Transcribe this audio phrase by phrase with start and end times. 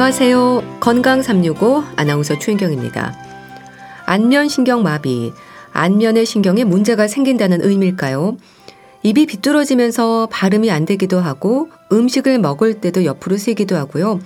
[0.00, 0.78] 안녕하세요.
[0.80, 3.14] 건강 365 아나운서 최인경입니다.
[4.06, 5.30] 안면 신경 마비,
[5.72, 8.38] 안면의 신경에 문제가 생긴다는 의미일까요?
[9.02, 14.20] 입이 비뚤어지면서 발음이 안 되기도 하고 음식을 먹을 때도 옆으로 쓰기도 하고요.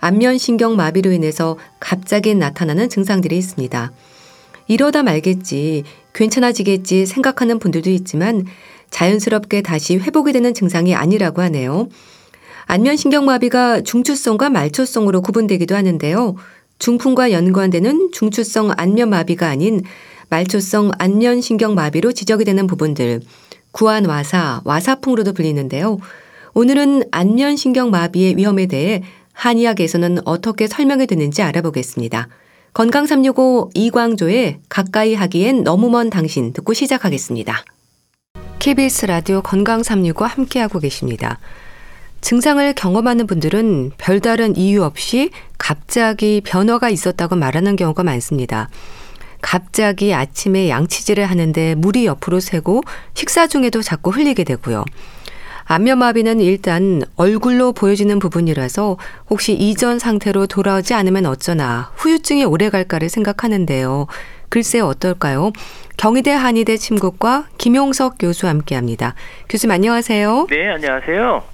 [0.00, 3.92] 안면 신경 마비로 인해서 갑자기 나타나는 증상들이 있습니다.
[4.68, 8.44] 이러다 말겠지, 괜찮아지겠지 생각하는 분들도 있지만
[8.90, 11.88] 자연스럽게 다시 회복이 되는 증상이 아니라고 하네요.
[12.66, 16.36] 안면신경마비가 중추성과 말초성으로 구분되기도 하는데요.
[16.78, 19.82] 중풍과 연관되는 중추성 안면마비가 아닌
[20.30, 23.20] 말초성 안면신경마비로 지적이 되는 부분들,
[23.72, 25.98] 구안와사, 와사풍으로도 불리는데요.
[26.54, 32.28] 오늘은 안면신경마비의 위험에 대해 한의학에서는 어떻게 설명이 되는지 알아보겠습니다.
[32.72, 37.64] 건강 365 이광조의 가까이 하기엔 너무 먼 당신 듣고 시작하겠습니다.
[38.58, 41.38] KBS 라디오 건강 365 함께하고 계십니다.
[42.24, 48.70] 증상을 경험하는 분들은 별다른 이유 없이 갑자기 변화가 있었다고 말하는 경우가 많습니다.
[49.42, 52.80] 갑자기 아침에 양치질을 하는데 물이 옆으로 새고
[53.12, 54.86] 식사 중에도 자꾸 흘리게 되고요.
[55.64, 58.96] 안면마비는 일단 얼굴로 보여지는 부분이라서
[59.28, 64.06] 혹시 이전 상태로 돌아오지 않으면 어쩌나 후유증이 오래 갈까를 생각하는데요.
[64.48, 65.52] 글쎄 어떨까요?
[65.98, 69.14] 경희대 한의대 침구과 김용석 교수 함께 합니다.
[69.50, 70.46] 교수님 안녕하세요.
[70.48, 71.53] 네, 안녕하세요.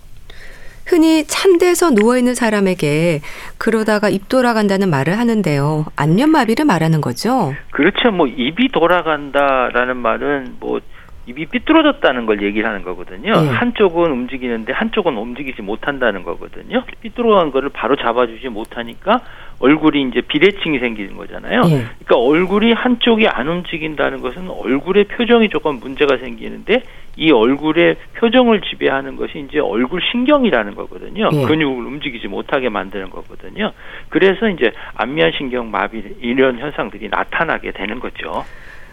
[0.90, 3.20] 흔히 찬 데서 누워있는 사람에게
[3.58, 5.86] 그러다가 입 돌아간다는 말을 하는데요.
[5.94, 7.54] 안면마비를 말하는 거죠?
[7.70, 8.10] 그렇죠.
[8.10, 10.80] 뭐 입이 돌아간다라는 말은 뭐
[11.26, 13.40] 입이 삐뚤어졌다는 걸 얘기를 하는 거거든요.
[13.40, 13.50] 네.
[13.50, 16.82] 한쪽은 움직이는데 한쪽은 움직이지 못한다는 거거든요.
[17.00, 19.20] 삐뚤어간 거를 바로 잡아주지 못하니까
[19.60, 21.62] 얼굴이 이제 비대칭이 생기는 거잖아요.
[21.62, 21.84] 네.
[22.04, 26.82] 그러니까 얼굴이 한쪽이 안 움직인다는 것은 얼굴의 표정이 조금 문제가 생기는데
[27.16, 31.28] 이 얼굴의 표정을 지배하는 것이 이제 얼굴 신경이라는 거거든요.
[31.30, 31.44] 네.
[31.44, 33.72] 근육을 움직이지 못하게 만드는 거거든요.
[34.08, 38.44] 그래서 이제 안면 신경 마비 이런 현상들이 나타나게 되는 거죠.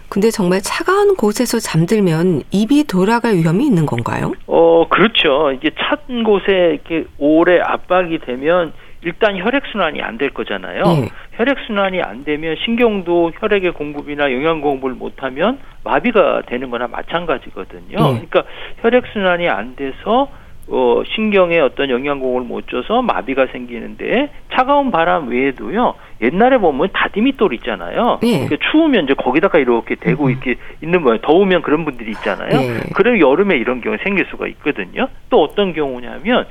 [0.10, 4.32] 근데 정말 차가운 곳에서 잠들면 입이 돌아갈 위험이 있는 건가요?
[4.48, 5.52] 어, 그렇죠.
[5.52, 8.72] 이게 찬 곳에 이렇게 오래 압박이 되면
[9.04, 10.82] 일단 혈액 순환이 안 될 거잖아요.
[10.84, 11.10] 네.
[11.34, 17.98] 혈액 순환이 안 되면 신경도 혈액의 공급이나 영양 공급을 못 하면 마비가 되는 거나 마찬가지거든요.
[17.98, 18.28] 네.
[18.28, 18.44] 그러니까
[18.82, 20.30] 혈액 순환이 안 돼서
[20.70, 28.20] 어, 신경에 어떤 영양공을 못 줘서 마비가 생기는데 차가운 바람 외에도요 옛날에 보면 다디미돌 있잖아요.
[28.24, 28.32] 예.
[28.46, 30.32] 그러니까 추우면 이제 거기다가 이렇게 대고 음.
[30.32, 31.20] 이렇게 있는 거예요.
[31.22, 32.50] 더우면 그런 분들이 있잖아요.
[32.52, 32.80] 예.
[32.96, 35.08] 그럼 여름에 이런 경우 생길 수가 있거든요.
[35.30, 36.46] 또 어떤 경우냐면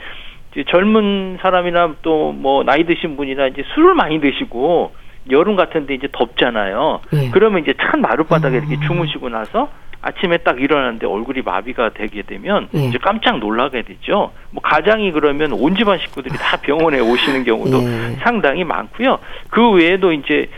[0.65, 4.93] 젊은 사람이나 또 뭐 나이 드신 분이나 이제 술을 많이 드시고
[5.31, 7.01] 여름 같은데 이제 덥잖아요.
[7.15, 7.31] 예.
[7.31, 8.63] 그러면 이제 찬 마룻바닥에 음.
[8.69, 9.69] 이렇게 주무시고 나서
[10.03, 12.87] 아침에 딱 일어났는데 얼굴이 마비가 되게 되면 네.
[12.89, 14.31] 이제 깜짝 놀라게 되죠.
[14.53, 18.17] 뭐 가장이 그러면 온 집안 식구들이 다 병원에 오시는 경우도 네.
[18.21, 19.19] 상당히 많고요.
[19.51, 20.49] 그 외에도 이제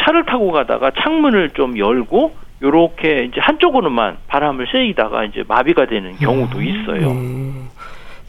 [0.00, 6.58] 차를 타고 가다가 창문을 좀 열고 요렇게 이제 한쪽으로만 바람을 쐬이다가 이제 마비가 되는 경우도
[6.58, 6.62] 음.
[6.64, 7.12] 있어요.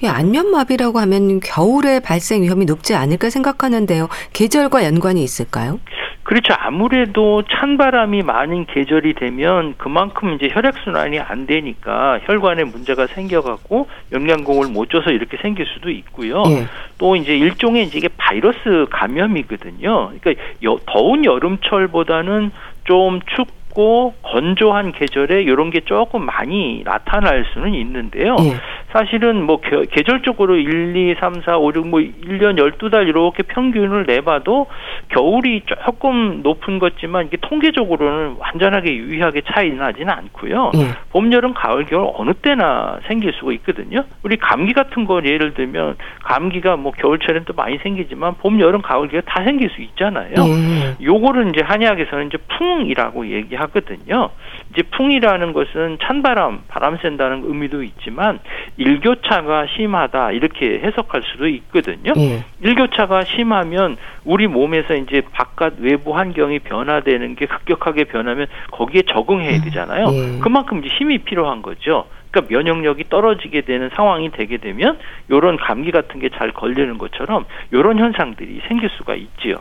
[0.02, 0.10] 네.
[0.10, 4.10] 안면마비라고 하면 겨울에 발생 위험이 높지 않을까 생각하는데요.
[4.34, 5.80] 계절과 연관이 있을까요?
[6.24, 6.54] 그렇죠.
[6.58, 14.90] 아무래도 찬바람이 많은 계절이 되면 그만큼 이제 혈액순환이 안 되니까 혈관에 문제가 생겨갖고 영양공을 못
[14.90, 16.44] 줘서 이렇게 생길 수도 있고요.
[16.48, 16.68] 예.
[16.98, 20.12] 또 이제 일종의 이제 이게 바이러스 감염이거든요.
[20.22, 22.52] 그러니까 여, 더운 여름철보다는
[22.86, 28.36] 좀 춥, 춥고 건조한 계절에 이런 게 조금 많이 나타날 수는 있는데요.
[28.40, 28.56] 예.
[28.92, 34.06] 사실은 뭐 계 절적으로 1, 2, 3, 4, 5, 6, 뭐 1년 12달 이렇게 평균을
[34.06, 34.68] 내봐도
[35.10, 40.72] 겨울이 조금 높은 것지만 이게 통계적으로는 완전하게 유의하게 차이 나지는 않고요.
[40.76, 40.88] 예.
[41.12, 44.04] 봄, 여름, 가을, 겨울 어느 때나 생길 수가 있거든요.
[44.24, 49.08] 우리 감기 같은 거 예를 들면 감기가 뭐 겨울철엔 또 많이 생기지만 봄, 여름, 가을,
[49.08, 50.34] 겨울 다 생길 수 있잖아요.
[50.38, 51.06] 예.
[51.06, 54.30] 요거를 이제 한의학에서는 이제 풍이라고 얘기하 하거든요.
[54.72, 58.40] 이제 풍이라는 것은 찬바람, 바람 쐰다는 의미도 있지만
[58.78, 62.14] 일교차가 심하다 이렇게 해석할 수도 있거든요.
[62.18, 62.44] 예.
[62.62, 69.62] 일교차가 심하면 우리 몸에서 이제 바깥 외부 환경이 변화되는 게 급격하게 변하면 거기에 적응해야 음.
[69.64, 70.06] 되잖아요.
[70.12, 70.40] 예.
[70.40, 72.06] 그만큼 이제 힘이 필요한 거죠.
[72.32, 74.98] 그러니까 면역력이 떨어지게 되는 상황이 되게 되면
[75.30, 79.58] 이런 감기 같은 게 잘 걸리는 것처럼 이런 현상들이 생길 수가 있지요.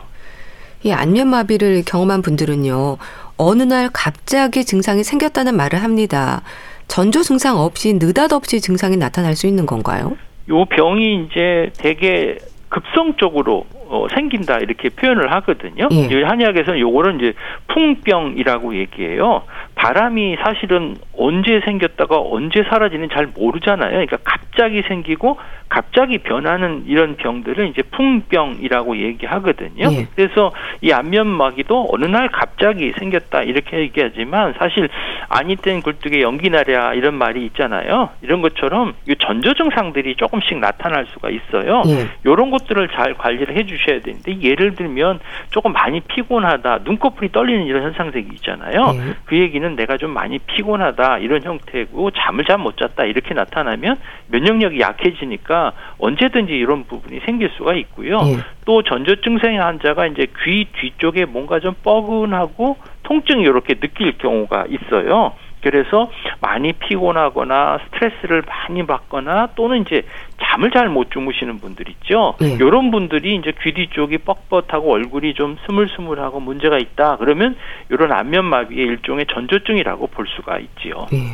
[0.83, 2.97] 이 안면마비를 경험한 분들은요,
[3.37, 6.41] 어느 날 갑자기 증상이 생겼다는 말을 합니다.
[6.87, 10.17] 전조 증상 없이 느닷없이 증상이 나타날 수 있는 건가요?
[10.49, 12.37] 요 병이 이제 되게
[12.69, 15.89] 급성적으로 어, 생긴다 이렇게 표현을 하거든요.
[15.91, 16.23] 예.
[16.23, 17.33] 한의학에서는 요거를 이제
[17.67, 19.43] 풍병이라고 얘기해요.
[19.81, 23.89] 바람이 사실은 언제 생겼다가 언제 사라지는 잘 모르잖아요.
[23.89, 25.39] 그러니까 갑자기 생기고
[25.69, 29.87] 갑자기 변하는 이런 병들을 이제 풍병이라고 얘기하거든요.
[29.91, 30.07] 예.
[30.15, 30.51] 그래서
[30.81, 34.87] 이 안면마비도 어느 날 갑자기 생겼다 이렇게 얘기하지만 사실
[35.29, 38.09] 아니 땐 굴뚝에 연기 나랴 이런 말이 있잖아요.
[38.21, 41.81] 이런 것처럼 이 전조 증상들이 조금씩 나타날 수가 있어요.
[41.87, 42.07] 예.
[42.23, 45.19] 이런 것들을 잘 관리를 해주셔야 되는데 예를 들면
[45.49, 48.93] 조금 많이 피곤하다, 눈꺼풀이 떨리는 이런 현상들이 있잖아요.
[48.95, 49.13] 예.
[49.25, 53.97] 그 얘기는 내가 좀 많이 피곤하다 이런 형태고 잠을 잘 못 잤다 이렇게 나타나면
[54.27, 58.19] 면역력이 약해지니까 언제든지 이런 부분이 생길 수가 있고요.
[58.25, 58.37] 예.
[58.65, 65.33] 또 전조 증상 환자가 이제 귀 뒤쪽에 뭔가 좀 뻐근하고 통증이 이렇게 느낄 경우가 있어요.
[65.61, 66.09] 그래서
[66.39, 70.03] 많이 피곤하거나 스트레스를 많이 받거나 또는 이제
[70.41, 72.35] 잠을 잘 못 주무시는 분들 있죠.
[72.41, 72.53] 네.
[72.53, 77.17] 이런 분들이 이제 귀 뒤쪽이 뻣뻣하고 얼굴이 좀 스물스물하고 문제가 있다.
[77.17, 77.55] 그러면
[77.89, 81.07] 이런 안면마비의 일종의 전조증이라고 볼 수가 있지요.
[81.11, 81.27] 네.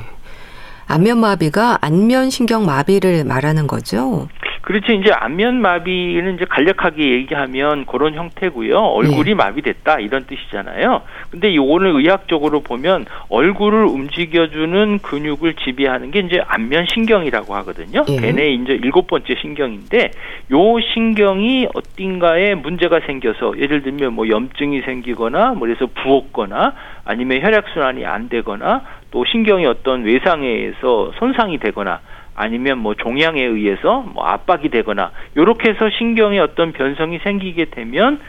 [0.88, 4.28] 안면마비가 안면신경마비를 말하는 거죠?
[4.68, 4.92] 그렇죠.
[4.92, 8.78] 이제 안면 마비는 이제 간략하게 얘기하면 그런 형태고요.
[8.78, 9.34] 얼굴이 네.
[9.34, 11.04] 마비됐다 이런 뜻이잖아요.
[11.32, 18.04] 근데 요거는 의학적으로 보면 얼굴을 움직여주는 근육을 지배하는 게 이제 안면 신경이라고 하거든요.
[18.04, 18.18] 네.
[18.20, 20.12] 걔네 이제 일곱 번째 신경인데
[20.52, 26.74] 요 신경이 어딘가에 문제가 생겨서 예를 들면 뭐 염증이 생기거나 뭐 그래서 부었거나
[27.06, 28.82] 아니면 혈액 순환이 안 되거나
[29.12, 32.02] 또 신경이 어떤 외상에 의해서 손상이 되거나
[32.38, 38.22] 아니면 뭐 종양에 의해서 뭐 압박이 되거나 요렇게 해서 신경에 어떤 변성이 생기게 되면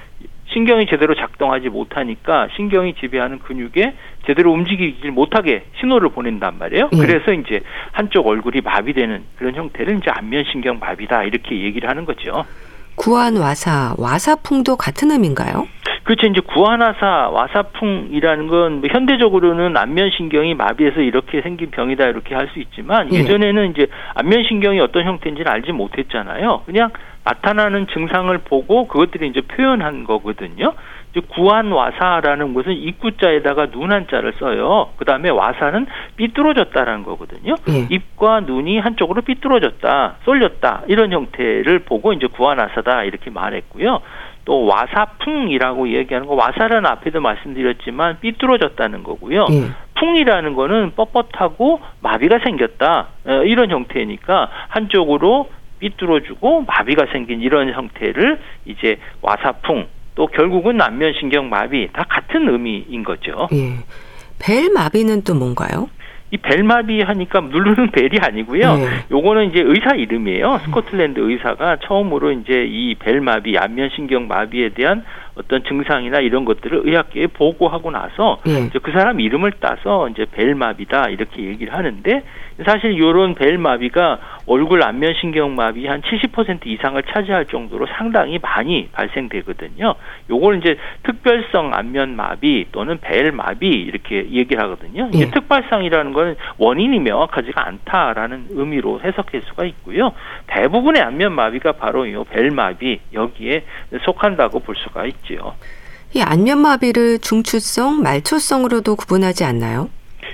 [0.52, 3.94] 신경이 제대로 작동하지 못하니까 신경이 지배하는 근육에
[4.26, 6.88] 제대로 움직이질 못하게 신호를 보낸단 말이에요.
[6.90, 6.98] 음.
[6.98, 7.60] 그래서 이제
[7.92, 12.46] 한쪽 얼굴이 마비되는 그런 형태를 이제 안면신경 마비다 이렇게 얘기를 하는 거죠.
[12.96, 15.68] 구안 와사, 와사풍도 같은 의미인가요?
[16.08, 16.26] 그렇죠.
[16.26, 23.12] 이제 구안화사, 와사풍이라는 건 뭐 현대적으로는 안면신경이 마비해서 이렇게 생긴 병이다 이렇게 할 수 있지만
[23.12, 23.18] 예.
[23.18, 26.62] 예전에는 이제 안면신경이 어떤 형태인지를 알지 못했잖아요.
[26.64, 26.90] 그냥
[27.24, 30.72] 나타나는 증상을 보고 그것들이 이제 표현한 거거든요.
[31.10, 34.90] 이제 구안와사라는 것은 입구자에다가 눈 한자를 써요.
[34.96, 37.54] 그 다음에 와사는 삐뚤어졌다라는 거거든요.
[37.68, 37.86] 예.
[37.90, 44.00] 입과 눈이 한쪽으로 삐뚤어졌다, 쏠렸다 이런 형태를 보고 이제 구안와사다 이렇게 말했고요.
[44.48, 49.46] 또 와사풍이라고 얘기하는 거 와사는 앞에도 말씀드렸지만 삐뚤어졌다는 거고요.
[49.50, 49.64] 예.
[50.00, 55.50] 풍이라는 거는 뻣뻣하고 마비가 생겼다 어, 이런 형태니까 한쪽으로
[55.80, 63.48] 삐뚤어지고 마비가 생긴 이런 형태를 이제 와사풍 또 결국은 안면신경 마비 다 같은 의미인 거죠.
[63.52, 63.74] 예.
[64.38, 65.90] 벨 마비는 또 뭔가요?
[66.30, 68.76] 이 벨마비 하니까 누르는 벨이 아니고요.
[68.76, 68.86] 네.
[69.10, 70.60] 요거는 이제 의사 이름이에요.
[70.64, 75.04] 스코틀랜드 의사가 처음으로 이제 이 벨마비, 안면신경 마비에 대한
[75.38, 78.68] 어떤 증상이나 이런 것들을 의학계에 보고하고 나서 네.
[78.82, 82.22] 그 사람 이름을 따서 이제 벨마비다 이렇게 얘기를 하는데
[82.64, 89.94] 사실 이런 벨마비가 얼굴 안면 신경마비 한 70% 이상을 차지할 정도로 상당히 많이 발생되거든요.
[90.28, 95.08] 요걸 이제 특별성 안면 마비 또는 벨마비 이렇게 얘기를 하거든요.
[95.12, 95.30] 이제 네.
[95.30, 100.12] 특발성이라는 건 원인이 명확하지가 않다라는 의미로 해석할 수가 있고요.
[100.48, 103.64] 대부분의 안면 마비가 바로 이 벨마비 여기에
[104.04, 105.54] 속한다고 볼 수가 있 지요.
[106.14, 109.90] 이 안면마비를 중추성, 말초성으로도 구분하지 않나요?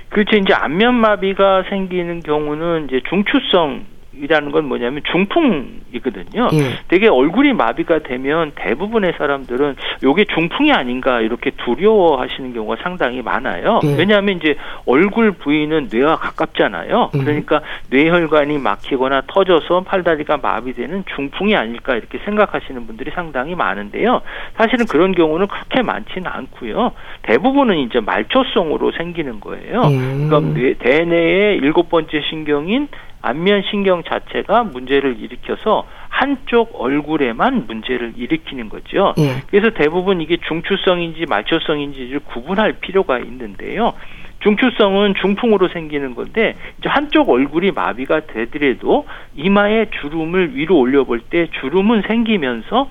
[0.09, 0.37] 그렇죠.
[0.37, 3.85] 이제 안면마비가 생기는 경우는 이제 중추성
[4.21, 6.49] 이라는 건 뭐냐면 중풍이거든요.
[6.53, 6.79] 예.
[6.89, 13.81] 되게 얼굴이 마비가 되면 대부분의 사람들은 요게 중풍이 아닌가 이렇게 두려워하시는 경우가 상당히 많아요.
[13.85, 13.97] 예.
[13.97, 14.57] 왜냐하면 이제
[14.87, 17.11] 얼굴 부위는 뇌와 가깝잖아요.
[17.15, 17.19] 예.
[17.19, 24.23] 그러니까 뇌혈관이 막히거나 터져서 팔다리가 마비되는 중풍이 아닐까 이렇게 생각하시는 분들이 상당히 많은데요.
[24.57, 26.93] 사실은 그런 경우는 그렇게 많지는 않고요.
[27.23, 29.83] 대부분은 이제 말초성으로 생기는 거예요.
[29.91, 29.97] 예.
[29.97, 32.89] 그러니까 뇌, 대뇌의 일곱 번째 신경인
[33.25, 39.15] 안면 신경 자체가 문제를 일으켜서 한쪽 얼굴에만 문제를 일으키는 거죠.
[39.19, 39.43] 예.
[39.51, 43.95] 그래서 대부분 이게 중추성인지 말초성인지를 구분할 필요가 있는데요.
[44.41, 52.03] 중추성은 중풍으로 생기는 건데 이제 한쪽 얼굴이 마비가 되더라도 이마에 주름을 위로 올려볼 때 주름은
[52.07, 52.91] 생기면서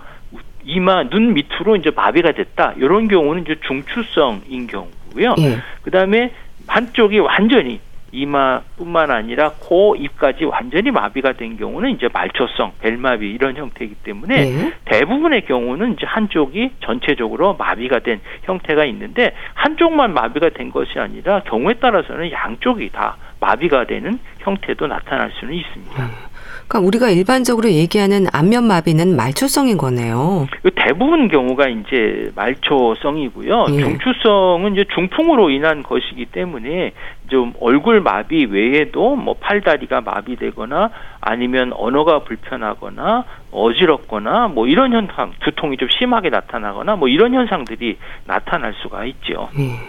[0.65, 2.73] 이마 눈 밑으로 이제 마비가 됐다.
[2.77, 5.35] 이런 경우는 이제 중추성인 경우고요.
[5.39, 5.57] 예.
[5.83, 6.31] 그다음에
[6.65, 7.79] 한쪽이 완전히
[8.13, 14.73] 이마뿐만 아니라 코, 입까지 완전히 마비가 된 경우는 이제 말초성, 벨마비 이런 형태이기 때문에 네.
[14.85, 21.73] 대부분의 경우는 이제 한쪽이 전체적으로 마비가 된 형태가 있는데 한쪽만 마비가 된 것이 아니라 경우에
[21.73, 26.03] 따라서는 양쪽이 다 마비가 되는 형태도 나타날 수는 있습니다.
[26.03, 26.32] 음.
[26.67, 30.47] 그러니까 우리가 일반적으로 얘기하는 안면마비는 말초성인 거네요.
[30.61, 33.65] 그 대부분 경우가 이제 말초성이고요.
[33.69, 33.79] 예.
[33.79, 36.93] 중추성은 이제 중풍으로 인한 것이기 때문에
[37.29, 40.89] 좀 얼굴 마비 외에도 뭐 팔다리가 마비되거나
[41.21, 48.73] 아니면 언어가 불편하거나 어지럽거나 뭐 이런 현상, 두통이 좀 심하게 나타나거나 뭐 이런 현상들이 나타날
[48.81, 49.49] 수가 있죠.
[49.57, 49.79] 예.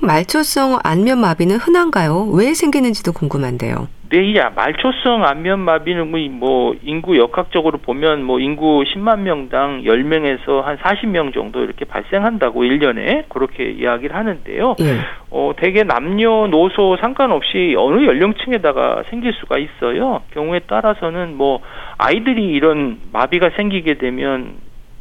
[0.00, 2.28] 말초성 안면 마비는 흔한가요?
[2.32, 3.88] 왜 생기는지도 궁금한데요.
[4.08, 10.62] 네, 이 말초성 안면 마비는 뭐, 뭐 인구 역학적으로 보면 뭐 인구 10만 명당 10명에서
[10.62, 14.76] 한 40명 정도 이렇게 발생한다고 1년에 그렇게 이야기를 하는데요.
[14.80, 14.98] 예.
[15.30, 20.22] 어, 대개 남녀 노소 상관없이 어느 연령층에다가 생길 수가 있어요.
[20.32, 21.60] 경우에 따라서는 뭐
[21.98, 24.54] 아이들이 이런 마비가 생기게 되면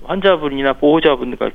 [0.04, 1.52] 환자분이나 보호자분들과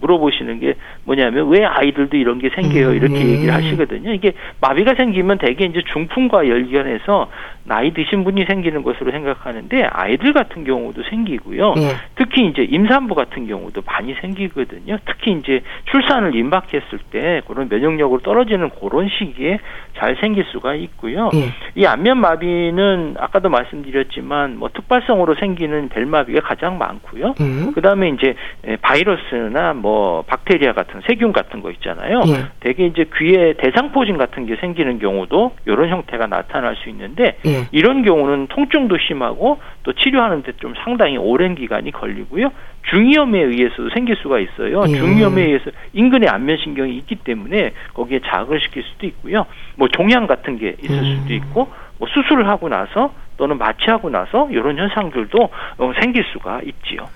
[0.00, 0.74] 물어보시는 게
[1.04, 4.12] 뭐냐면 왜 아이들도 이런 게 생겨요 음, 이렇게 음, 얘기를 하시거든요.
[4.12, 7.28] 이게 마비가 생기면 대개 이제 중풍과 열견해서
[7.66, 11.74] 나이 드신 분이 생기는 것으로 생각하는데 아이들 같은 경우도 생기고요.
[11.78, 11.96] 예.
[12.14, 14.98] 특히 이제 임산부 같은 경우도 많이 생기거든요.
[15.06, 19.60] 특히 이제 출산을 임박했을 때 그런 면역력으로 떨어지는 그런 시기에
[19.96, 21.30] 잘 생길 수가 있고요.
[21.34, 21.52] 예.
[21.74, 27.34] 이 안면 마비는 아까도 말씀드렸지만 뭐 특발성으로 생기는 벨마비가 가장 많고요.
[27.40, 27.72] 예.
[27.72, 28.34] 그다음에 이제
[28.82, 32.20] 바이러스나 뭐 박테리아 같은 세균 같은 거 있잖아요.
[32.28, 32.46] 예.
[32.60, 37.54] 대개 이제 귀에 대상포진 같은 게 생기는 경우도 이런 형태가 나타날 수 있는데 예.
[37.54, 37.68] 예.
[37.72, 42.50] 이런 경우는 통증도 심하고 또 치료하는데 좀 상당히 오랜 기간이 걸리고요.
[42.90, 44.82] 중이염에 의해서도 생길 수가 있어요.
[44.88, 44.96] 예.
[44.96, 49.46] 중이염에 의해서 인근에 안면신경이 있기 때문에 거기에 자극을 시킬 수도 있고요.
[49.76, 51.16] 뭐 종양 같은 게 있을 음.
[51.20, 55.38] 수도 있고 뭐 수술을 하고 나서 또는 마취하고 나서 이런 현상들도
[55.78, 57.08] 어, 생길 수가 있지요.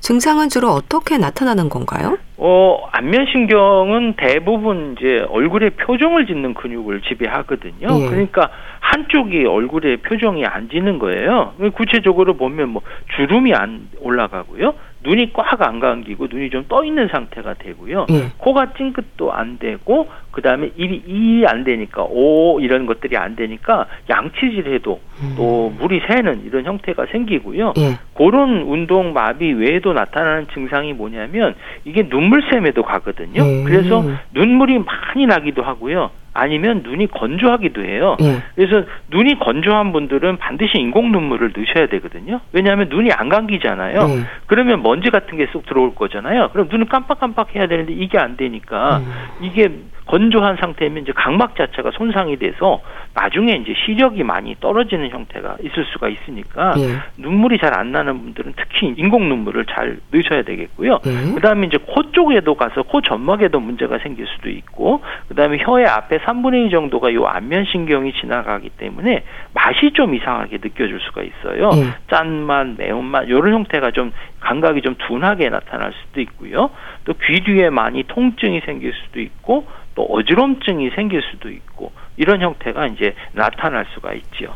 [0.00, 2.18] 증상은 주로 어떻게 나타나는 건가요?
[2.36, 7.88] 어, 안면신경은 대부분 이제 얼굴에 표정을 짓는 근육을 지배하거든요.
[8.02, 8.08] 예.
[8.08, 8.50] 그러니까
[8.86, 11.54] 한쪽이 얼굴에 표정이 안 지는 거예요.
[11.74, 12.82] 구체적으로 보면 뭐
[13.16, 14.74] 주름이 안 올라가고요.
[15.04, 18.06] 눈이 꽉 안 감기고 눈이 좀 떠 있는 상태가 되고요.
[18.10, 18.32] 예.
[18.38, 25.00] 코가 찡긋도 안 되고 그다음에 입이 이 안 되니까 오 이런 것들이 안 되니까 양치질해도
[25.22, 25.34] 음.
[25.36, 27.74] 또 물이 새는 이런 형태가 생기고요.
[27.78, 27.98] 예.
[28.14, 33.42] 그런 운동 마비 외에도 나타나는 증상이 뭐냐면 이게 눈물샘에도 가거든요.
[33.44, 33.62] 예.
[33.64, 34.02] 그래서
[34.32, 36.10] 눈물이 많이 나기도 하고요.
[36.36, 38.16] 아니면 눈이 건조하기도 해요.
[38.20, 38.42] 예.
[38.54, 42.40] 그래서 눈이 건조한 분들은 반드시 인공 눈물을 넣으셔야 되거든요.
[42.52, 44.00] 왜냐하면 눈이 안 감기잖아요.
[44.00, 44.24] 예.
[44.46, 46.50] 그러면 먼지 같은 게 쏙 들어올 거잖아요.
[46.52, 49.12] 그럼 눈을 깜빡깜빡 해야 되는데 이게 안 되니까 음.
[49.40, 49.70] 이게
[50.06, 52.80] 건조한 상태면 이제 각막 자체가 손상이 돼서
[53.14, 56.96] 나중에 이제 시력이 많이 떨어지는 형태가 있을 수가 있으니까 예.
[57.22, 61.00] 눈물이 잘 안 나는 분들은 특히 인공 눈물을 잘 넣으셔야 되겠고요.
[61.06, 61.34] 예.
[61.34, 66.66] 그다음에 이제 코 쪽에도 가서 코 점막에도 문제가 생길 수도 있고 그다음에 혀의 앞에 3분의
[66.66, 69.22] 2 정도가 요 안면신경이 지나가기 때문에
[69.54, 71.70] 맛이 좀 이상하게 느껴질 수가 있어요.
[71.76, 71.94] 예.
[72.10, 76.70] 짠맛, 매운맛 이런 형태가 좀 감각이 좀 둔하게 나타날 수도 있고요.
[77.04, 82.86] 또 귀 뒤에 많이 통증이 생길 수도 있고 또 어지럼증이 생길 수도 있고 이런 형태가
[82.88, 84.50] 이제 나타날 수가 있지요.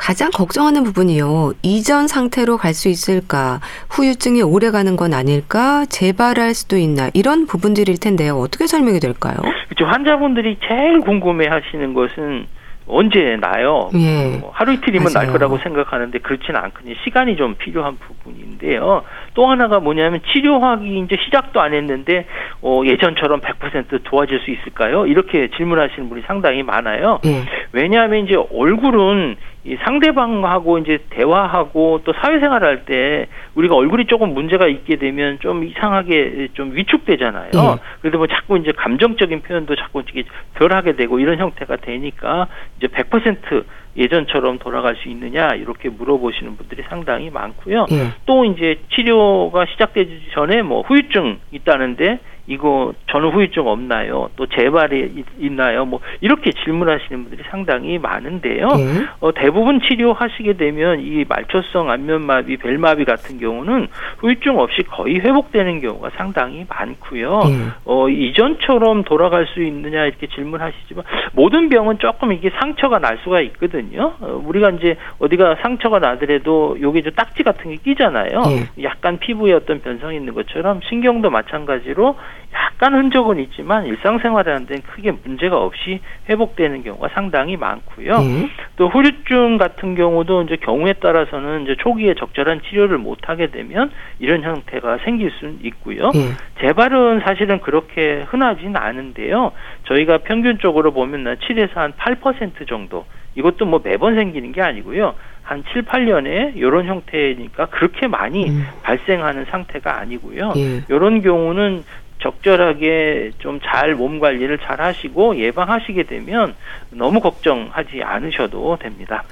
[0.00, 1.52] 가장 걱정하는 부분이요.
[1.62, 3.60] 이전 상태로 갈 수 있을까?
[3.90, 5.84] 후유증이 오래 가는 건 아닐까?
[5.86, 7.10] 재발할 수도 있나?
[7.12, 8.38] 이런 부분들일 텐데요.
[8.38, 9.34] 어떻게 설명이 될까요?
[9.68, 9.84] 그렇죠.
[9.86, 12.46] 환자분들이 제일 궁금해 하시는 것은
[12.86, 13.90] 언제 나요?
[13.94, 14.38] 예.
[14.38, 15.26] 뭐 하루 이틀이면 맞아요.
[15.26, 16.94] 날 거라고 생각하는데 그렇지는 않거든요.
[17.04, 19.02] 시간이 좀 필요한 부분인데요.
[19.34, 22.26] 또 하나가 뭐냐면 치료하기 이제 시작도 안 했는데
[22.62, 25.06] 어, 예전처럼 100% 도와줄 수 있을까요?
[25.06, 27.20] 이렇게 질문하시는 분이 상당히 많아요.
[27.24, 27.44] 예.
[27.72, 34.66] 왜냐하면 이제 얼굴은 이 상대방하고 이제 대화하고 또 사회생활 할 때 우리가 얼굴이 조금 문제가
[34.66, 37.50] 있게 되면 좀 이상하게 좀 위축되잖아요.
[37.52, 37.60] 네.
[38.00, 42.46] 그래도 뭐 자꾸 이제 감정적인 표현도 자꾸 이게 덜 하게 되고 이런 형태가 되니까
[42.78, 43.64] 이제 100%
[43.96, 47.86] 예전처럼 돌아갈 수 있느냐 이렇게 물어보시는 분들이 상당히 많고요.
[47.90, 48.08] 네.
[48.26, 54.30] 또 이제 치료가 시작되기 전에 뭐 후유증 있다는데 이거 전후 후유증 없나요?
[54.36, 55.84] 또 재발이 있나요?
[55.84, 58.68] 뭐 이렇게 질문하시는 분들이 상당히 많은데요.
[58.68, 59.06] 네.
[59.20, 66.10] 어, 대부분 치료하시게 되면 이 말초성 안면마비, 벨마비 같은 경우는 후유증 없이 거의 회복되는 경우가
[66.16, 67.40] 상당히 많고요.
[67.44, 67.66] 네.
[67.84, 74.14] 어, 이전처럼 돌아갈 수 있느냐 이렇게 질문하시지만 모든 병은 조금 이게 상처가 날 수가 있거든요.
[74.20, 78.42] 어, 우리가 이제 어디가 상처가 나더라도 여기 저 딱지 같은 게 끼잖아요.
[78.42, 78.82] 네.
[78.82, 82.16] 약간 피부에 어떤 변성이 있는 것처럼 신경도 마찬가지로
[82.52, 88.18] 약간 흔적은 있지만 일상생활하는 데는 크게 문제가 없이 회복되는 경우가 상당히 많고요.
[88.18, 88.48] 네.
[88.76, 94.42] 또 후유증 같은 경우도 이제 경우에 따라서는 이제 초기에 적절한 치료를 못 하게 되면 이런
[94.42, 96.10] 형태가 생길 수 있고요.
[96.10, 96.32] 네.
[96.60, 99.52] 재발은 사실은 그렇게 흔하진 않은데요.
[99.84, 105.14] 저희가 평균적으로 보면 7에서 한 8% 정도 이것도 뭐 매번 생기는 게 아니고요.
[105.42, 108.64] 한 7, 8년에 이런 형태니까 그렇게 많이 음.
[108.82, 110.52] 발생하는 상태가 아니고요.
[110.56, 110.82] 예.
[110.88, 111.82] 이런 경우는
[112.20, 116.54] 적절하게 좀 잘 몸 관리를 잘 하시고 예방하시게 되면
[116.90, 119.24] 너무 걱정하지 않으셔도 됩니다.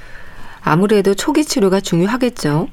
[0.62, 2.68] 아무래도 초기 치료가 중요하겠죠.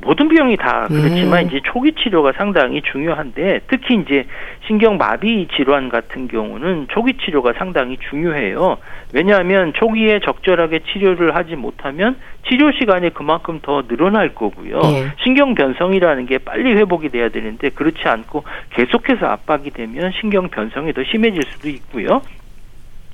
[0.00, 1.48] 모든 병이 다 그렇지만 음.
[1.48, 4.26] 이제 초기 치료가 상당히 중요한데 특히 이제
[4.66, 8.78] 신경 마비 질환 같은 경우는 초기 치료가 상당히 중요해요.
[9.12, 12.16] 왜냐하면 초기에 적절하게 치료를 하지 못하면
[12.48, 14.80] 치료 시간이 그만큼 더 늘어날 거고요.
[14.80, 15.06] 네.
[15.22, 21.02] 신경 변성이라는 게 빨리 회복이 돼야 되는데 그렇지 않고 계속해서 압박이 되면 신경 변성이 더
[21.04, 22.22] 심해질 수도 있고요.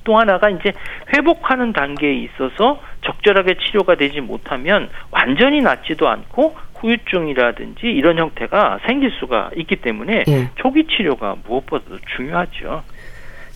[0.04, 0.72] 또 하나가 이제
[1.14, 9.50] 회복하는 단계에 있어서 적절하게 치료가 되지 못하면 완전히 낫지도 않고 후유증이라든지 이런 형태가 생길 수가
[9.56, 10.50] 있기 때문에 예.
[10.56, 12.82] 초기 치료가 무엇보다도 중요하죠.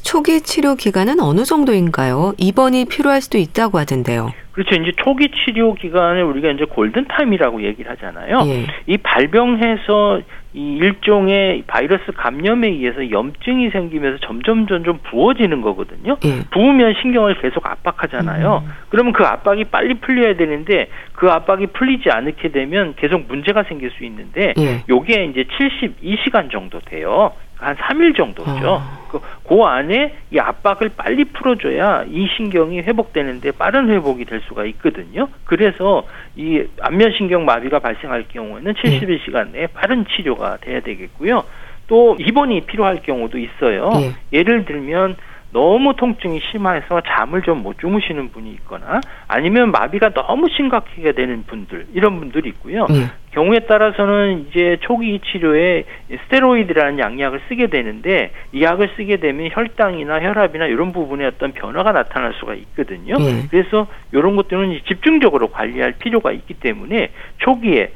[0.03, 2.33] 초기 치료 기간은 어느 정도인가요?
[2.39, 4.33] 입원이 필요할 수도 있다고 하던데요.
[4.53, 4.75] 그렇죠.
[4.75, 8.43] 이제 초기 치료 기간을 우리가 이제 골든 타임이라고 얘기를 하잖아요.
[8.47, 8.67] 예.
[8.87, 10.21] 이 발병해서
[10.55, 16.17] 이 일종의 바이러스 감염에 의해서 염증이 생기면서 점점 점점 부어지는 거거든요.
[16.25, 16.43] 예.
[16.51, 18.63] 부으면 신경을 계속 압박하잖아요.
[18.65, 18.73] 음.
[18.89, 24.05] 그러면 그 압박이 빨리 풀려야 되는데 그 압박이 풀리지 않게 되면 계속 문제가 생길 수
[24.05, 24.83] 있는데 예.
[24.89, 27.33] 요게 이제 72시간 정도 돼요.
[27.59, 28.81] 한 3일 정도죠.
[28.81, 28.99] 아.
[29.09, 35.29] 그, 그 안에 이 압박을 빨리 풀어줘야 이 신경이 회복되는데 빠른 회복이 될 수가 있거든요.
[35.45, 36.05] 그래서
[36.37, 41.45] 이 안면신경 마비가 발생할 경우에는 72시간 내에 빠른 치료가 돼야 되겠고요.
[41.89, 43.91] 또 입원이 필요할 경우도 있어요.
[43.91, 44.13] 네.
[44.33, 45.17] 예를 들면
[45.53, 51.87] 너무 통증이 심해서 잠을 좀 못 주무시는 분이 있거나 아니면 마비가 너무 심각하게 되는 분들
[51.93, 52.87] 이런 분들이 있고요.
[52.91, 53.11] 음.
[53.33, 55.85] 경우에 따라서는 이제 초기 치료에
[56.25, 62.33] 스테로이드라는 양약을 쓰게 되는데 이 약을 쓰게 되면 혈당이나 혈압이나 이런 부분에 어떤 변화가 나타날
[62.35, 63.17] 수가 있거든요.
[63.17, 63.49] 음.
[63.51, 67.93] 그래서 이런 것들은 집중적으로 관리할 필요가 있기 때문에 초기에 예,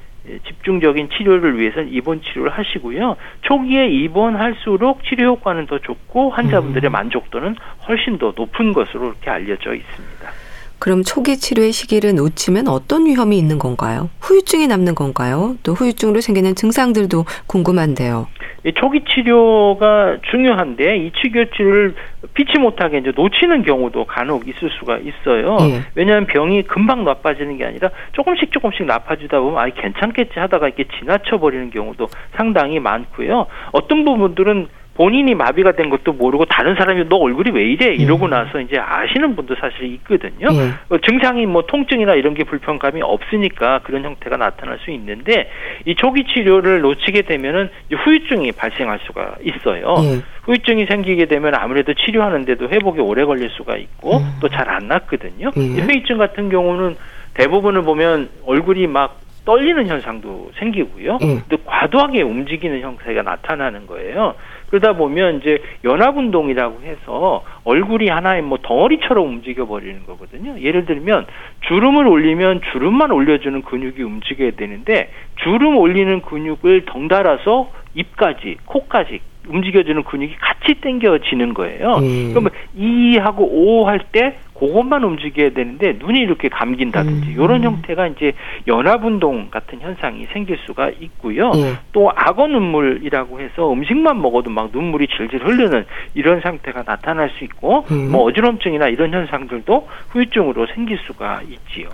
[0.46, 3.16] 집중적인 치료를 위해서는 입원 치료를 하시고요.
[3.42, 6.92] 초기에 입원할수록 치료 효과는 더 좋고 환자분들의 음.
[6.92, 7.56] 만족도는
[7.88, 10.30] 훨씬 더 높은 것으로 이렇게 알려져 있습니다.
[10.78, 14.10] 그럼 초기 치료의 시기를 놓치면 어떤 위험이 있는 건가요?
[14.20, 15.56] 후유증이 남는 건가요?
[15.62, 18.26] 또 후유증으로 생기는 증상들도 궁금한데요.
[18.64, 21.94] 이 초기 치료가 중요한데 이 치료 치료를
[22.34, 25.56] 피치 못하게 이제 놓치는 경우도 간혹 있을 수가 있어요.
[25.62, 25.82] 예.
[25.94, 31.38] 왜냐하면 병이 금방 나빠지는 게 아니라 조금씩 조금씩 나빠지다 보면 아 괜찮겠지 하다가 이렇게 지나쳐
[31.38, 33.46] 버리는 경우도 상당히 많고요.
[33.72, 38.30] 어떤 부분들은 본인이 마비가 된 것도 모르고 다른 사람이 너 얼굴이 왜 이래 이러고 음.
[38.30, 40.48] 나서 이제 아시는 분도 사실 있거든요.
[40.50, 40.74] 음.
[41.06, 45.50] 증상이 뭐 통증이나 이런 게 불편감이 없으니까 그런 형태가 나타날 수 있는데
[45.86, 49.94] 이 초기 치료를 놓치게 되면은 후유증이 발생할 수가 있어요.
[49.94, 50.22] 음.
[50.42, 54.36] 후유증이 생기게 되면 아무래도 치료하는데도 회복이 오래 걸릴 수가 있고 음.
[54.40, 55.50] 또잘 안 낫거든요.
[55.54, 56.96] 후유증 같은 경우는
[57.34, 61.18] 대부분을 보면 얼굴이 막 떨리는 현상도 생기고요.
[61.22, 61.42] 음.
[61.48, 64.34] 또 과도하게 움직이는 형태가 나타나는 거예요.
[64.70, 70.58] 그러다 보면 이제 연합 운동이라고 해서 얼굴이 하나의 뭐 덩어리처럼 움직여 버리는 거거든요.
[70.60, 71.26] 예를 들면
[71.68, 75.10] 주름을 올리면 주름만 올려주는 근육이 움직여야 되는데
[75.42, 81.96] 주름 올리는 근육을 덩달아서 입까지 코까지 움직여주는 근육이 같이 당겨지는 거예요.
[81.96, 82.30] 음.
[82.30, 87.32] 그러면 이하고 오할때 그것만 움직여야 되는데 눈이 이렇게 감긴다든지 음.
[87.32, 88.32] 이런 형태가 이제
[88.68, 91.50] 연합 운동 같은 현상이 생길 수가 있고요.
[91.50, 91.76] 음.
[91.90, 97.84] 또 악어 눈물이라고 해서 음식만 먹어도 막 눈물이 질질 흐르는 이런 상태가 나타날 수 있고
[97.90, 98.12] 음.
[98.12, 101.88] 뭐 어지럼증이나 이런 현상들도 후유증으로 생길 수가 있지요.